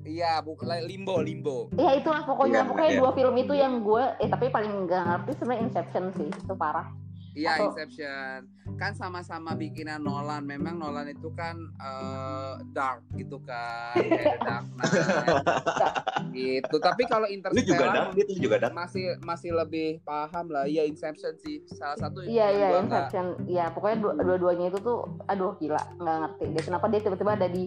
[0.09, 1.57] Iya, bu- limbo, limbo.
[1.75, 2.99] Ya itulah pokoknya Iya, pokoknya iya.
[2.99, 6.89] dua film itu yang gue eh tapi paling nggak ngerti sebenarnya Inception sih itu parah.
[7.29, 8.39] Iya, Atau- Inception.
[8.75, 10.41] Kan sama-sama bikinan Nolan.
[10.41, 15.93] Memang Nolan itu kan eh, dark gitu kan, kayak Dark Knight.
[16.31, 16.75] gitu.
[16.79, 20.65] Tapi kalau lu juga Interstellar dark lu juga dark masih masih lebih paham lah.
[20.65, 22.23] Iya, Inception sih salah satu.
[22.23, 23.25] Iya yang iya Inception.
[23.45, 27.47] Iya pokoknya dua, dua-duanya itu tuh aduh gila nggak ngerti deh kenapa dia tiba-tiba ada
[27.47, 27.63] di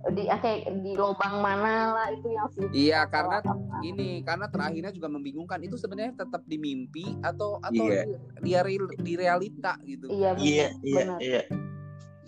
[0.00, 3.44] di ah, kayak di lubang mana lah itu yang si Iya, karena.
[3.84, 5.60] Gini, karena terakhirnya juga membingungkan.
[5.60, 8.08] Itu sebenarnya tetap di mimpi atau atau Iya.
[8.08, 10.08] di, di, real- di realita gitu.
[10.08, 11.18] Iya iya iya benar.
[11.20, 11.42] iya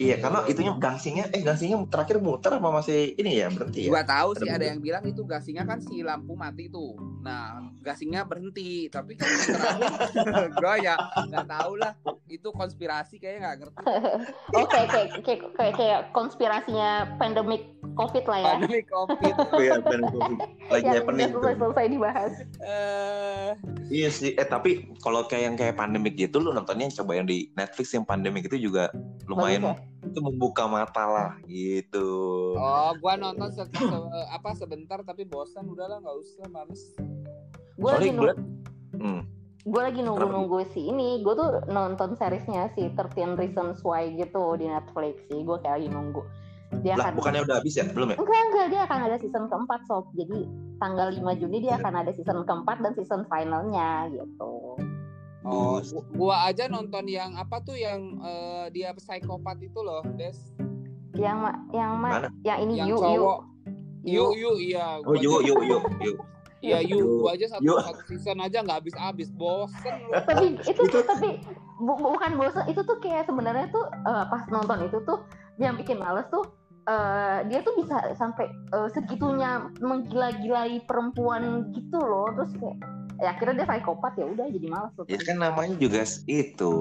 [0.03, 4.03] iya karena itunya gangsingnya eh gangsingnya terakhir muter apa masih ini ya berarti ya Gua
[4.03, 6.95] tahu sih Ada ada yang bilang itu gasingnya kan si lampu mati tuh.
[7.23, 10.95] Nah, gasingnya berhenti, tapi kan terakhir gua ya
[11.29, 11.93] nggak tahu lah.
[12.27, 13.83] Itu konspirasi kayaknya nggak ngerti.
[14.63, 18.53] Oke kayak kayak kayak konspirasinya pandemic covid lah ya.
[18.59, 19.35] Pandemi Covid.
[19.35, 20.39] Oh iya, bener, bener.
[20.71, 20.87] lagi
[21.21, 21.43] yang tuh.
[21.61, 22.33] selesai, dibahas.
[22.63, 23.51] Eh,
[23.93, 27.53] Iya sih, eh tapi kalau kayak yang kayak pandemik gitu lu nontonnya coba yang di
[27.53, 28.89] Netflix yang pandemik itu juga
[29.29, 29.92] lumayan Bagus ya?
[30.03, 32.11] Itu membuka mata lah gitu.
[32.59, 36.83] oh, gua nonton se- se- apa sebentar tapi bosan udahlah nggak usah males.
[37.79, 38.35] Gue Soalnya lagi gue nunggu,
[38.99, 39.21] hmm,
[39.63, 41.23] gue lagi nunggu nunggu si ini.
[41.25, 45.41] Gue tuh nonton seriesnya si 13 Reasons Why gitu di Netflix sih.
[45.47, 46.23] Gue kayak lagi nunggu.
[46.81, 47.85] Dia lah akan bukannya udah habis ya?
[47.93, 48.17] Belum ya?
[48.17, 50.09] enggak enggak dia akan ada season keempat sob.
[50.17, 50.49] Jadi
[50.81, 54.53] tanggal 5 Juni dia akan ada season keempat dan season finalnya gitu.
[55.43, 55.83] Oh,
[56.15, 60.39] gua aja nonton yang apa tuh yang eh, dia psikopat itu loh, Des.
[61.13, 62.29] Yang ma yang ma Mana?
[62.41, 63.41] yang ini yang Yu Yu cowok.
[64.03, 64.15] Yu.
[64.15, 64.87] Yu, yu, iya.
[65.01, 66.17] Oh yuk aja- yuk yuk yuk.
[66.63, 67.21] Iya, yu, Yu.
[67.21, 67.75] gua aja satu, Yu.
[67.75, 70.15] satu season aja nggak habis-habis, bosen lu.
[70.23, 71.43] tapi itu Itu- tapi
[71.77, 75.27] bu- bukan bosan itu tuh kayak sebenarnya tuh eh, pas nonton itu tuh
[75.59, 76.47] yang bikin males tuh
[76.85, 81.43] eh, dia tuh bisa sampai eh, segitunya menggila-gilai perempuan
[81.75, 82.79] gitu loh terus kayak
[83.23, 86.73] ya akhirnya dia psikopat ya udah jadi males tuh Ya kan namanya juga itu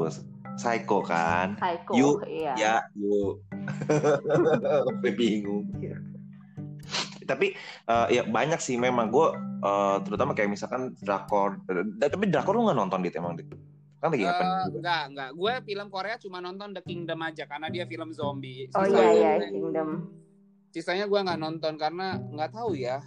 [0.58, 1.54] psycho kan.
[1.56, 3.46] psycho Yu, iya Ya, yuk.
[4.90, 5.70] Sampai bingung.
[7.22, 7.56] Tapi
[7.88, 9.28] eh, ya banyak sih memang gue
[10.04, 11.62] terutama kayak misalkan drakor.
[11.70, 13.48] eh, tapi drakor lu nggak nonton dit emang dit?
[14.02, 14.42] Kan lagi apa?
[14.42, 15.30] Eh, enggak, enggak.
[15.38, 18.66] Gue film Korea cuma nonton The Kingdom aja karena dia film zombie.
[18.74, 19.90] Oh Sisanya- iya iya Kingdom.
[20.72, 23.00] Sisanya gue nggak nonton karena nggak tahu ya.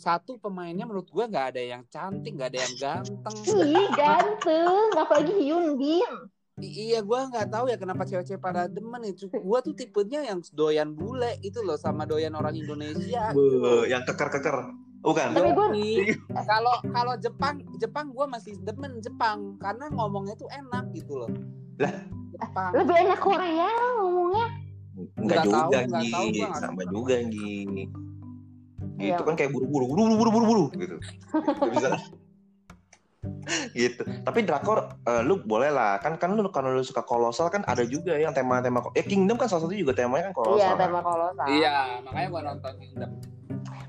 [0.00, 3.36] Satu pemainnya menurut gue nggak ada yang cantik, nggak ada yang ganteng.
[3.44, 6.12] Ih ganteng, apalagi Hyun Bin.
[6.56, 9.28] I- iya, gue nggak tahu ya kenapa cewek-cewek pada demen itu.
[9.28, 13.28] Gue tuh tipenya yang doyan bule itu loh sama doyan orang Indonesia.
[13.36, 13.44] Be,
[13.92, 14.72] yang keker-keker.
[15.00, 15.36] Bukan.
[15.36, 16.16] Tapi gua- Yoi.
[16.44, 21.32] kalau kalau Jepang, Jepang gue masih demen Jepang karena ngomongnya tuh enak gitu loh.
[21.76, 21.92] Lah.
[22.32, 22.72] Jepang.
[22.72, 23.68] Lebih enak Korea
[24.00, 24.46] ngomongnya.
[25.16, 26.92] Enggak Nggak juga, tahu, nggak tahu, nggak Sama tahu.
[26.92, 27.56] juga, Gi.
[29.00, 29.24] Gitu Iya.
[29.24, 30.96] kan kayak buru-buru, buru-buru, buru-buru, gitu.
[31.32, 31.88] Nggak bisa.
[33.76, 34.02] gitu.
[34.04, 36.00] Tapi drakor eh, lu boleh lah.
[36.00, 39.48] Kan kan lu kalau lu suka kolosal kan ada juga yang tema-tema ya Kingdom kan
[39.48, 40.56] salah satu juga temanya kan kolosal.
[40.56, 40.78] Iya kan?
[40.78, 41.46] tema kolosal.
[41.48, 41.72] Iya,
[42.04, 43.10] makanya gue nonton Kingdom.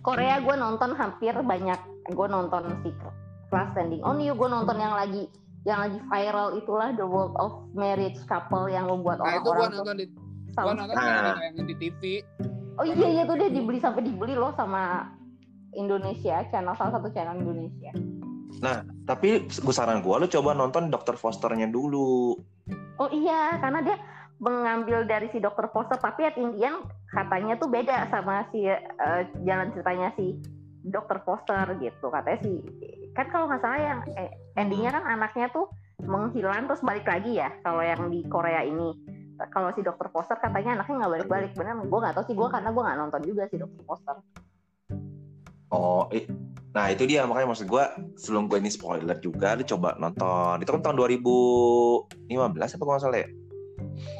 [0.01, 1.79] Korea gue nonton hampir banyak.
[2.11, 2.89] Gue nonton si
[3.51, 4.33] Class Standing On You.
[4.33, 5.27] Gue nonton yang lagi
[5.61, 9.73] yang lagi viral itulah The World of Marriage Couple yang membuat Nah itu gue orang-orang
[9.77, 10.05] nonton di
[10.51, 11.37] gue nonton Nah.
[11.55, 12.01] yang di TV.
[12.81, 15.05] Oh iya iya tuh dia dibeli sampai dibeli loh sama
[15.77, 17.93] Indonesia channel salah satu channel Indonesia.
[19.05, 21.13] Tapi gue saran gue lu coba nonton Dr.
[21.13, 22.33] Fosternya dulu.
[22.97, 24.01] Oh iya karena dia
[24.41, 25.69] mengambil dari si Dr.
[25.69, 26.81] Foster tapi at Indian
[27.13, 30.41] katanya tuh beda sama si eh, jalan ceritanya si
[30.81, 31.21] Dr.
[31.21, 32.57] Foster gitu katanya si
[33.13, 35.69] kan kalau nggak salah yang eh, endingnya kan anaknya tuh
[36.01, 40.07] menghilang terus balik lagi ya kalau yang di Korea ini kalau si Dr.
[40.13, 43.21] Foster katanya anaknya nggak balik-balik benar gue nggak tahu sih gue karena gue nggak nonton
[43.25, 43.83] juga si Dr.
[43.87, 44.17] Foster
[45.71, 46.27] Oh, eh.
[46.75, 47.83] nah itu dia makanya maksud gue
[48.19, 50.59] sebelum gue ini spoiler juga lu coba nonton.
[50.59, 53.29] Itu kan tahun 2015 apa kalau nggak salah ya?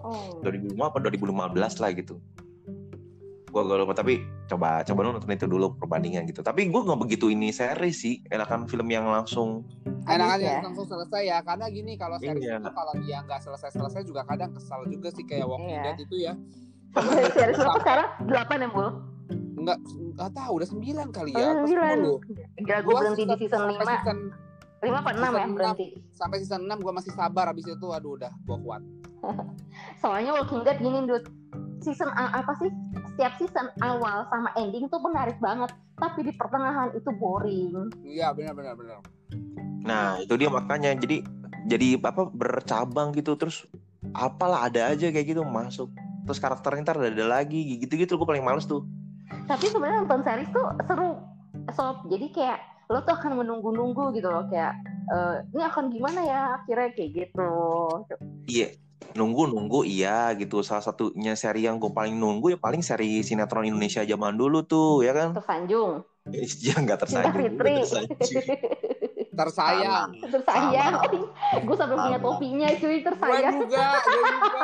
[0.08, 2.16] oh 2005 apa 2015 lah gitu.
[3.52, 4.14] Gue gak lupa tapi
[4.46, 6.40] coba coba lu nonton itu dulu perbandingan gitu.
[6.40, 8.24] Tapi gue nggak begitu ini seri sih.
[8.26, 9.68] Enakan film yang langsung.
[10.04, 10.60] Enak Habis aja ya?
[10.64, 12.58] langsung selesai ya karena gini kalau series Iya.
[12.58, 15.84] itu kalau dia nggak selesai-selesai juga kadang kesal juga sih kayak Walking Iya.
[15.86, 16.34] Dead itu ya.
[17.30, 18.88] series berapa sekarang delapan ya bul
[19.54, 21.48] Enggak enggak tahu udah 9 kali ya.
[21.54, 22.66] sembilan 10.
[22.66, 24.18] gila gue Gua berhenti di season lima season,
[24.82, 25.54] lima apa enam ya enam.
[25.54, 28.82] berhenti sampai season 6 gue masih sabar habis itu aduh udah gue kuat.
[30.02, 31.30] soalnya Walking Dead gini dude
[31.82, 32.70] season apa sih
[33.14, 35.70] setiap season awal sama ending tuh menarik banget
[36.02, 37.94] tapi di pertengahan itu boring.
[38.02, 38.98] Iya benar benar benar.
[39.86, 40.98] Nah itu dia makanya.
[40.98, 41.22] Jadi
[41.70, 43.38] jadi apa bercabang gitu.
[43.38, 43.70] Terus
[44.18, 45.94] apalah ada aja kayak gitu masuk.
[46.26, 48.18] Terus karakternya ntar ada lagi gitu-gitu.
[48.18, 48.82] Gue paling males tuh.
[49.46, 51.10] Tapi sebenarnya nonton series tuh seru
[51.78, 52.10] sob.
[52.10, 54.50] Jadi kayak lo tuh akan menunggu-nunggu gitu loh.
[54.50, 54.74] Kayak
[55.14, 57.54] eh, ini akan gimana ya akhirnya kayak gitu.
[58.50, 58.74] Iya
[59.12, 63.66] nunggu nunggu iya gitu salah satunya seri yang gue paling nunggu ya paling seri sinetron
[63.66, 66.06] Indonesia zaman dulu tuh ya kan tersanjung
[66.60, 68.46] ya nggak Cinta tersanjung Fitri nggak tersanjung.
[69.32, 70.10] Tersayang.
[70.24, 70.94] tersayang
[71.66, 72.28] gue sampai punya Sama.
[72.30, 74.64] topinya cuy Gue tersayang juga, gue juga.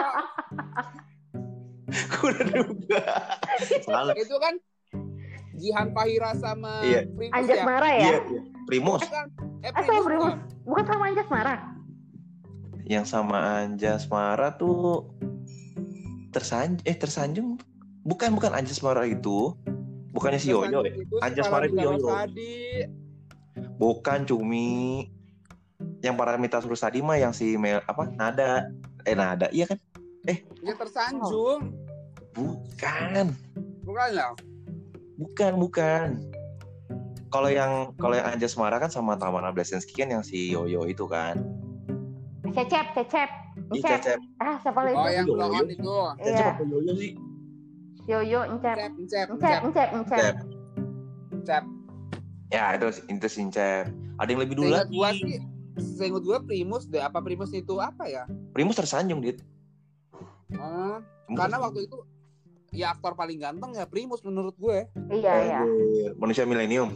[2.11, 3.03] gue udah duga
[3.81, 4.53] salah itu kan
[5.57, 7.01] Jihan Fahira sama Iya.
[7.09, 7.65] Primus Anjas ya.
[7.65, 8.41] Mara ya iya iya.
[8.63, 9.25] Primus Eh, kan?
[9.59, 10.29] Eh, Primus Primus.
[10.29, 10.37] kan?
[10.63, 11.55] bukan sama Anjas Mara
[12.87, 15.11] yang sama Anjas Mara tuh
[16.31, 17.59] tersanjung eh tersanjung
[18.07, 19.51] bukan bukan Anjas Mara itu.
[20.15, 22.07] Bukannya si Yoyo ya Anjas Mara itu Yoyo.
[23.77, 25.11] Bukan cumi.
[26.01, 28.71] Yang Paramita Surusadi mah yang si Mel apa nada.
[29.03, 29.77] Eh nada iya kan?
[30.63, 31.75] Ya tersanjung.
[32.33, 33.35] bukan.
[33.83, 34.31] Bukan ya?
[35.19, 36.05] bukan bukan.
[37.27, 41.03] Kalau yang kalau yang Anjas Mara kan sama Tamara Blesensky kan yang si Yoyo itu
[41.11, 41.66] kan
[42.57, 43.29] cecep cecep
[43.67, 43.99] Encep.
[43.99, 45.13] Cecep ah siapa lagi Oh itu?
[45.13, 45.97] yang blow on itu.
[46.19, 46.47] Cecep Iya.
[46.51, 47.11] apa Yoyo sih
[48.05, 50.35] Yoyo Encep Cep, cep, Encep cep, Encep Encep Cep.
[51.43, 51.63] cep.
[52.47, 55.37] ya itu itu Sincep ada yang lebih dulu lagi gua sih,
[55.77, 56.97] seingat gua Primus deh.
[56.97, 58.25] Apa Primus itu apa ya?
[58.49, 59.37] Primus tersanjung dit
[60.51, 61.61] Oh, Primus karena tersanjung.
[61.61, 61.97] waktu itu
[62.71, 64.87] ya aktor paling ganteng ya Primus menurut gue.
[65.09, 65.61] iya iya
[66.15, 66.89] manusia milenium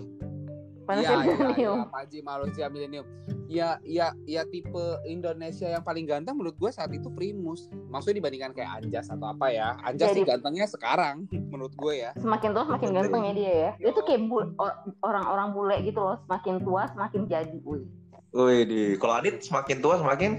[0.84, 3.06] manusia Iya, iya, milenium iya, Panji manusia milenium.
[3.52, 7.68] Ya, ya, ya tipe Indonesia yang paling ganteng menurut gue saat itu Primus.
[7.92, 9.76] Maksudnya dibandingkan kayak Anjas atau apa ya?
[9.84, 12.16] Anjas sih gantengnya sekarang menurut gue ya.
[12.16, 14.56] semakin tua semakin ganteng ya dia ya dia tuh kayak bu-
[15.04, 17.84] orang-orang bule gitu loh semakin tua semakin jadi Wih.
[18.32, 20.32] Wih, di kalau Adit semakin tua semakin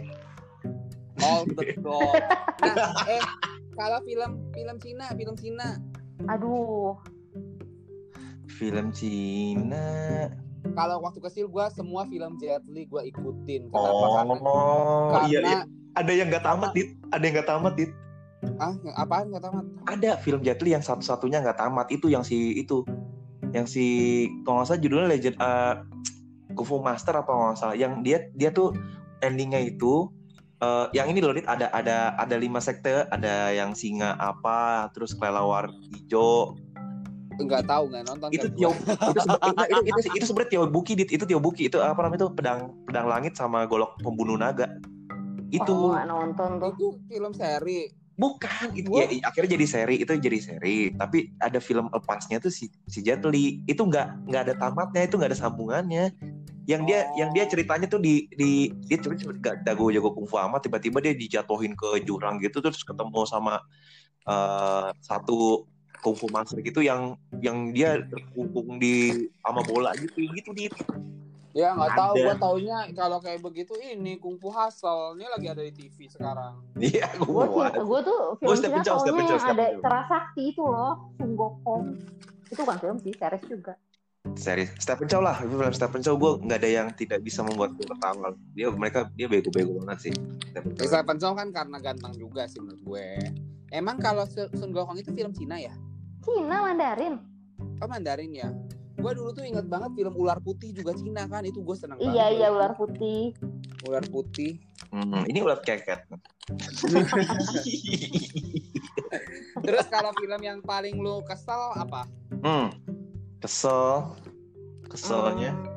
[1.21, 2.17] Oh betul.
[2.65, 3.21] Nah, eh
[3.77, 5.77] kalau film film Cina, film Cina.
[6.33, 6.97] aduh
[8.49, 9.85] film Cina.
[10.73, 13.69] Kalau waktu kecil gue semua film Jet Li gue ikutin.
[13.69, 14.05] Kenapa?
[14.41, 15.61] Oh, Karena, iya, karena iya.
[15.93, 16.89] Ada yang nggak tamat, Dit.
[17.13, 17.93] Ada yang nggak tamat, Dit.
[18.59, 19.65] ah apaan nggak tamat?
[19.87, 21.87] Ada film Jet Li yang satu-satunya nggak tamat.
[21.93, 22.83] Itu yang si itu.
[23.53, 23.85] Yang si
[24.43, 25.75] kalau nggak salah judulnya Legend uh,
[26.57, 27.77] Kung Fu Master apa nggak salah.
[27.77, 28.73] Yang dia dia tuh
[29.23, 30.11] endingnya itu
[30.59, 35.15] eh, yang ini loh Dit, ada ada ada lima sekte ada yang singa apa terus
[35.15, 36.59] kelelawar hijau
[37.39, 38.53] Enggak tahu nggak nonton itu kan
[39.13, 41.09] itu sebe- itu itu, itu, itu sebenarnya Tio Buki dit.
[41.09, 41.63] Itu Tio Buki.
[41.69, 42.29] Itu apa namanya itu?
[42.35, 44.69] Pedang pedang langit sama golok pembunuh naga.
[45.49, 45.73] Itu.
[45.73, 46.71] Oh, nggak nonton tuh.
[46.77, 47.89] Itu film seri.
[48.13, 48.77] bukan.
[48.77, 49.95] Itu ya, akhirnya jadi seri.
[49.99, 50.93] Itu jadi seri.
[50.93, 55.09] Tapi ada film lepasnya tuh si si Jet Li itu nggak nggak ada tamatnya.
[55.09, 56.13] Itu nggak ada sambungannya.
[56.69, 57.17] Yang dia Oh.
[57.19, 60.61] yang dia ceritanya tuh di di dia cuma cuma gak jago jago kungfu amat.
[60.63, 62.63] Tiba-tiba dia dijatuhin ke jurang gitu.
[62.63, 63.59] Terus ketemu sama
[64.23, 65.67] eh, satu
[66.03, 68.03] kungfu master gitu yang yang dia
[68.35, 70.67] kungkung di sama bola gitu gitu di
[71.53, 72.15] Ya nggak tahu.
[72.17, 75.21] Gua taunya kalau kayak begitu ini Kungfu Hustle.
[75.21, 76.65] Ini lagi ada di TV sekarang.
[76.81, 79.65] iya Gue gua gue tuh Gua film Step Cina Chow, Step taunya Chow, yang ada.
[79.85, 81.85] Terasakti itu loh, Sung Gokong.
[82.49, 83.77] Itu bukan film sih, series juga.
[84.33, 87.75] series Stephen Chow lah itu film Stephen Chow gue nggak ada yang tidak bisa membuat
[87.75, 90.15] gue ketawa dia mereka dia bego-bego banget sih
[90.49, 90.89] Stephen Chow.
[90.89, 93.07] Stephen Chow kan karena ganteng juga sih menurut gue.
[93.69, 95.77] Emang kalau Sun Gokong itu film Cina ya?
[96.23, 97.15] Cina Mandarin.
[97.83, 98.49] Oh Mandarin ya.
[98.97, 101.43] Gue dulu tuh inget banget film Ular Putih juga Cina kan.
[101.43, 102.15] Itu gue seneng banget.
[102.15, 103.35] Iya iya ular putih.
[103.83, 104.63] Ular Putih.
[104.93, 106.05] Hmm, ini ulat keket
[109.65, 112.05] Terus kalau film yang paling lu kesel apa?
[112.43, 112.69] hmm,
[113.41, 114.13] kesel
[114.91, 115.71] keselnya Hmm.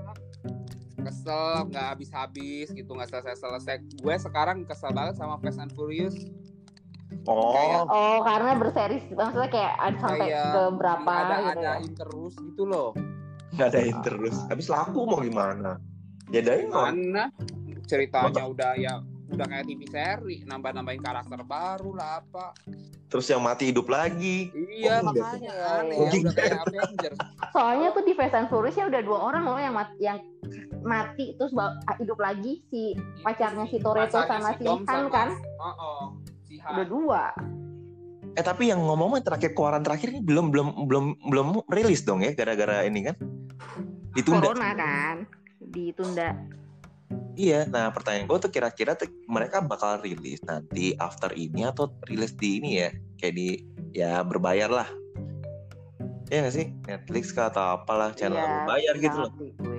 [1.06, 3.78] Kesel nggak habis-habis gitu nggak selesai-selesai.
[4.02, 6.18] Gue sekarang kesel banget sama Fast and Furious.
[7.26, 11.72] Oh Kayak- Oh karena berseri maksudnya kayak ada sampai Kayak ke berapa ada gitu ya.
[11.74, 12.90] adain terus gitu loh.
[13.52, 15.80] ngadain terus habis laku mau gimana
[16.28, 17.32] ya dari Mana
[17.84, 22.54] ceritanya udah ya udah kayak TV seri, nambah-nambahin karakter baru lah apa.
[23.06, 25.80] terus yang mati hidup lagi Iya Oh, makanya iya.
[25.80, 27.18] aneh Oh, ya, udah kayak Avengers.
[27.50, 30.20] Soalnya tuh di Fast and Furious ya udah dua orang loh yang mati, yang
[30.82, 31.56] mati terus
[31.96, 36.25] hidup lagi si pacarnya si Toretto sama si Dom Han sama- kan Oh, oh, si.
[36.66, 37.24] Udah dua.
[38.36, 42.36] eh tapi yang ngomong terakhir keluaran terakhir ini belum belum belum belum rilis dong ya
[42.36, 43.16] gara-gara ini kan
[44.12, 45.18] ditunda Corona kan
[45.72, 46.36] ditunda.
[47.36, 52.32] Iya, nah pertanyaan gue tuh kira-kira tuh mereka bakal rilis nanti after ini atau rilis
[52.40, 53.48] di ini ya, kayak di
[53.92, 54.88] ya berbayar lah.
[56.32, 56.68] Iya gak sih?
[56.88, 59.32] Netflix kah atau apalah channel Iya, berbayar gitu loh.
[59.36, 59.75] gue.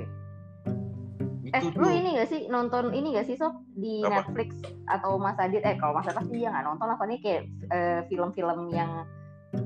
[1.47, 1.93] Eh, Itu lu tuh.
[1.93, 4.25] ini gak sih nonton ini gak sih sob di Apa?
[4.25, 4.57] Netflix
[4.87, 5.63] atau Mas Adit?
[5.63, 9.07] Eh kalau Mas Adit pasti dia nggak nonton apa nih kayak eh, film-film yang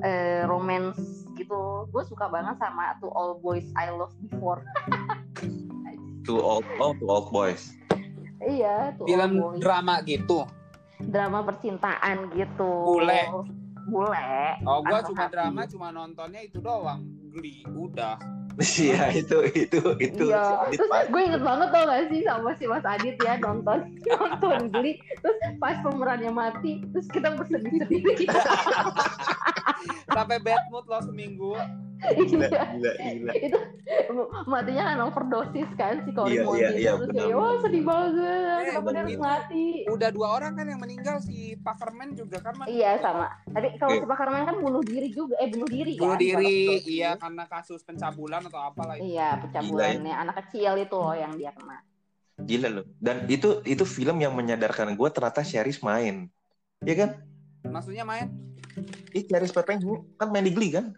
[0.00, 1.00] eh, romance
[1.32, 1.88] gitu.
[1.88, 4.60] Gue suka banget sama To All Boys I Love Before.
[6.20, 7.72] Two old, oh, two old boys.
[8.40, 9.58] iya, To All Film Boys.
[9.58, 10.44] drama gitu.
[11.00, 12.68] drama percintaan gitu.
[12.86, 13.24] Bule.
[13.86, 14.28] Bule.
[14.62, 15.32] Oh, gua Anak cuma hati.
[15.32, 17.00] drama cuma nontonnya itu doang.
[17.30, 18.20] Geli, udah.
[18.80, 20.24] Iya itu itu itu.
[20.28, 20.68] Iya.
[20.68, 21.08] si Terus Pak.
[21.08, 25.00] gue inget banget tau gak sih sama si Mas Adit ya nonton nonton Glee.
[25.24, 28.28] Terus pas pemerannya mati, terus kita bersedih-sedih.
[30.12, 31.56] Sampai bad mood loh seminggu.
[32.00, 32.62] Gila, Iya.
[32.72, 33.32] gila, gila.
[33.36, 33.58] itu
[34.44, 38.14] matinya kan overdosis kan si Cory Iya, iya, iya, terus benar, kayak wah sedih banget
[38.20, 42.56] Eh, kenapa dia harus mati Udah dua orang kan yang meninggal si Packerman juga kan
[42.56, 42.72] meninggal.
[42.74, 44.02] iya sama tapi kalau Oke.
[44.02, 47.44] si Pak Karman kan bunuh diri juga eh bunuh diri Bunuh kan diri, iya karena
[47.46, 49.04] kasus pencabulan atau apalah itu.
[49.10, 51.84] iya pencabulannya anak kecil itu loh yang dia kena
[52.40, 52.84] Gila loh.
[52.96, 56.24] Dan itu itu film yang menyadarkan gue ternyata Sherry main.
[56.80, 57.10] Iya kan?
[57.68, 58.32] Maksudnya main?
[59.12, 59.76] Ih, Sherry Pepeng
[60.16, 60.96] kan main di Glee kan?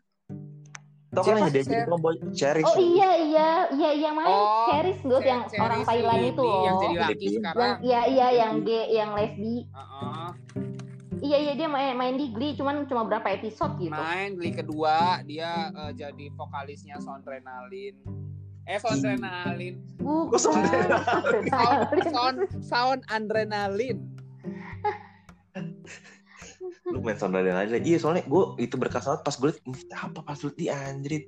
[1.12, 1.86] Tau kan yang dia sih, jadi Sher?
[1.86, 2.62] tomboy Sherry.
[2.62, 6.72] oh iya iya iya yang main Oh, Cheris Good yang Cherry orang Thailand itu Yang
[6.72, 7.60] loh jadi laki sekarang.
[7.60, 10.26] yang iya iya yang gay yang lesbi Heeh.
[11.22, 14.96] iya iya dia main main di Glee cuman cuma berapa episode gitu Main Glee kedua
[15.22, 17.92] dia eh, jadi vokalisnya Soundrenalin.
[18.64, 19.74] Eh Soundrenalin.
[19.98, 21.44] bukan Kok Sondrenalin?
[21.46, 24.00] Sound, sound, sound adrenalin.
[26.92, 30.20] Lu main sondalin aja iya soalnya gue itu berkas banget pas gue liat "Ini apa
[30.20, 31.24] pas lu di anjrit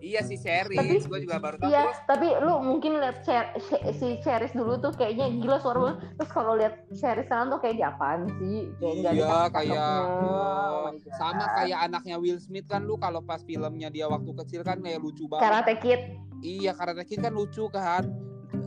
[0.00, 3.52] Iya si Sherry, Tapi- gue juga baru tahu Iya, terus tapi lu mungkin lihat Cher-
[3.92, 6.16] si Cheris dulu tuh kayaknya gila suara banget.
[6.16, 8.72] Terus kalau lihat Cheris sekarang tuh kayak di apaan sih?
[8.80, 9.12] Kayak Iya
[9.52, 14.32] kayak Oh oh, sama kayak anaknya Will Smith kan lu kalau pas filmnya dia waktu
[14.40, 15.44] kecil kan kayak lucu banget.
[15.44, 16.00] Karate Kid.
[16.40, 18.08] Iya Karate Kid kan lucu kan.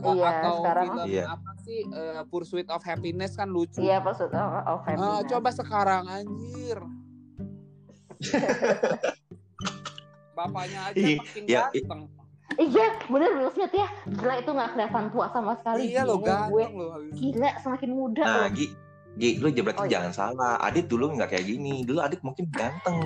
[0.06, 1.24] Iya, Atau sekarang- film Iya.
[1.30, 3.80] apa sih eh, Pursuit of Happiness kan lucu.
[3.80, 5.24] Iya, maksud of, of Eh, Happiness.
[5.26, 6.78] coba sekarang anjir.
[10.34, 12.02] Bapaknya aja makin ya, i- ganteng.
[12.54, 13.88] Iya, bener Will Smith ya.
[14.04, 15.80] Gila itu nggak kelihatan tua sama sekali.
[15.88, 16.86] Iya lo ganteng lo.
[17.10, 18.50] gila semakin muda nah loh.
[18.52, 18.66] Gi
[19.14, 19.92] Gi lu berarti Oh, iya.
[19.94, 22.98] jangan salah Adit dulu nggak kayak gini dulu Adit mungkin ganteng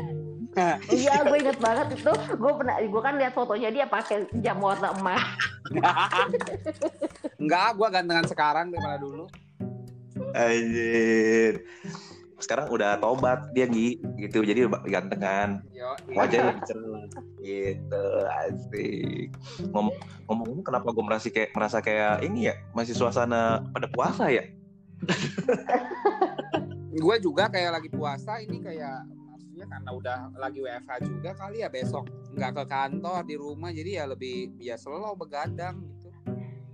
[0.91, 2.13] Iya, gue inget banget itu.
[2.35, 5.23] Gue pernah, gue kan lihat fotonya dia pakai jam warna emas.
[7.43, 9.25] Enggak, gua gantengan sekarang daripada dulu.
[10.35, 11.63] Anjir.
[12.39, 14.47] Sekarang udah tobat dia Gi gitu.
[14.47, 15.63] Jadi gantengan.
[15.75, 17.07] Yo, Wajahnya lebih cerah.
[17.43, 18.07] Gitu,
[18.47, 19.29] asik.
[19.75, 19.91] Ngom
[20.31, 24.47] ngomong kenapa gue merasa kayak merasa kayak ini ya, masih suasana pada puasa ya?
[26.99, 29.07] gue juga kayak lagi puasa ini kayak
[29.59, 32.07] maksudnya karena udah lagi WFH juga kali ya besok
[32.39, 36.15] nggak ke kantor di rumah jadi ya lebih ya slow begadang gitu.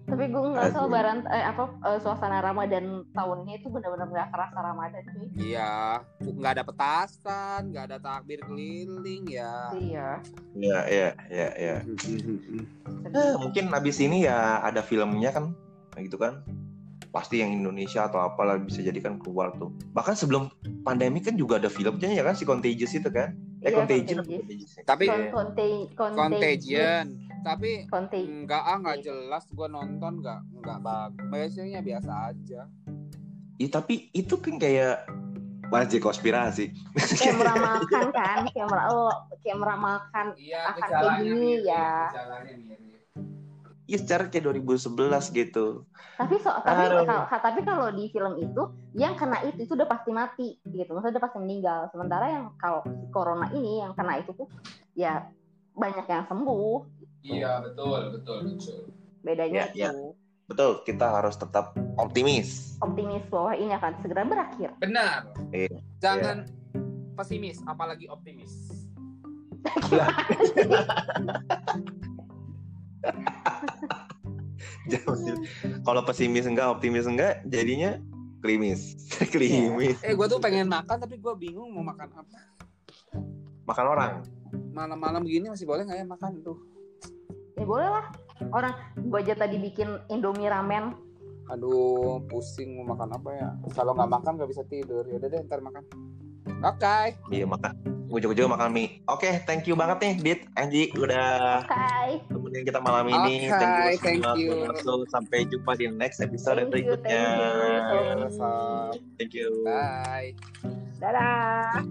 [0.04, 0.94] Tapi gue nggak tahu Asik.
[1.00, 5.26] baran eh, apa eh, suasana Ramadan tahunnya itu benar-benar nggak kerasa Ramadan cuy.
[5.40, 5.72] Iya,
[6.20, 9.72] nggak ada petasan, nggak ada takbir keliling ya.
[9.72, 10.08] Iya.
[10.52, 11.76] Iya, iya, iya, iya.
[13.16, 15.56] Eh, mungkin abis ini ya ada filmnya kan,
[15.96, 16.44] gitu kan.
[17.14, 19.70] Pasti yang Indonesia atau apalah bisa jadikan keluar tuh.
[19.94, 20.50] Bahkan sebelum
[20.82, 23.38] pandemi kan juga ada filmnya ya kan si Contagious itu kan.
[23.62, 24.42] Eh Iya, Contagion Contagious.
[24.42, 24.82] Contagious ya?
[24.82, 26.18] Tapi Con- conta- contagious.
[26.18, 27.06] Contagion.
[27.44, 27.70] Tapi
[28.18, 31.26] enggak ah nggak jelas gue nonton nggak nggak bagus.
[31.30, 32.60] Biasanya biasa aja.
[33.54, 35.06] Iya tapi itu kan kayak
[35.70, 36.74] wajib konspirasi.
[37.14, 42.10] Kayak meramalkan kan, kayak, mer- oh, kayak meramalkan Iya, Akan kayak gini, ya.
[42.10, 42.82] Gejalanya mirip.
[43.84, 45.84] Iya secara kayak 2011 gitu.
[46.16, 48.62] tapi so, tapi kalau tapi kalau di film itu
[48.96, 52.80] yang kena itu itu udah pasti mati gitu maksudnya udah pasti meninggal sementara yang kalau
[52.86, 54.48] si corona ini yang kena itu tuh
[54.96, 55.28] ya
[55.74, 56.76] banyak yang sembuh
[57.24, 58.80] Iya betul betul betul.
[59.20, 59.90] bedanya Ya, ya.
[59.92, 62.76] itu Betul, kita harus tetap optimis.
[62.80, 65.28] optimis bahwa ini akan segera berakhir Benar.
[65.50, 65.76] Iya.
[66.00, 66.48] Jangan
[67.16, 68.52] pesimis, apalagi optimis.
[74.92, 75.36] Sih.
[75.86, 77.96] Kalau pesimis enggak, optimis enggak, jadinya
[78.44, 78.96] klimis.
[79.34, 79.96] klimis.
[80.04, 82.38] Eh, gue tuh pengen makan tapi gue bingung mau makan apa.
[83.64, 84.12] Makan orang.
[84.74, 86.58] Malam-malam gini masih boleh nggak ya makan tuh?
[87.54, 88.06] ya boleh lah
[88.50, 88.74] orang
[89.08, 90.94] gua aja tadi bikin indomie ramen
[91.52, 93.48] Aduh, pusing mau makan apa ya?
[93.76, 95.04] Kalau nggak makan nggak bisa tidur.
[95.04, 95.84] Ya udah deh, ntar makan.
[96.64, 97.20] Oke.
[97.28, 97.93] Iya, makan.
[98.14, 99.02] Ujung-ujung makan mie.
[99.10, 103.50] Oke, thank you banget nih, Dit, Anji, udah Kai temenin kita malam ini.
[103.50, 104.54] Oke, thank semua you.
[104.70, 107.24] Langsung sampai jumpa di next episode Thank you, berikutnya.
[107.58, 108.94] thank you.
[109.18, 109.48] Thank you.
[109.66, 110.38] Bye.
[111.02, 111.82] dadah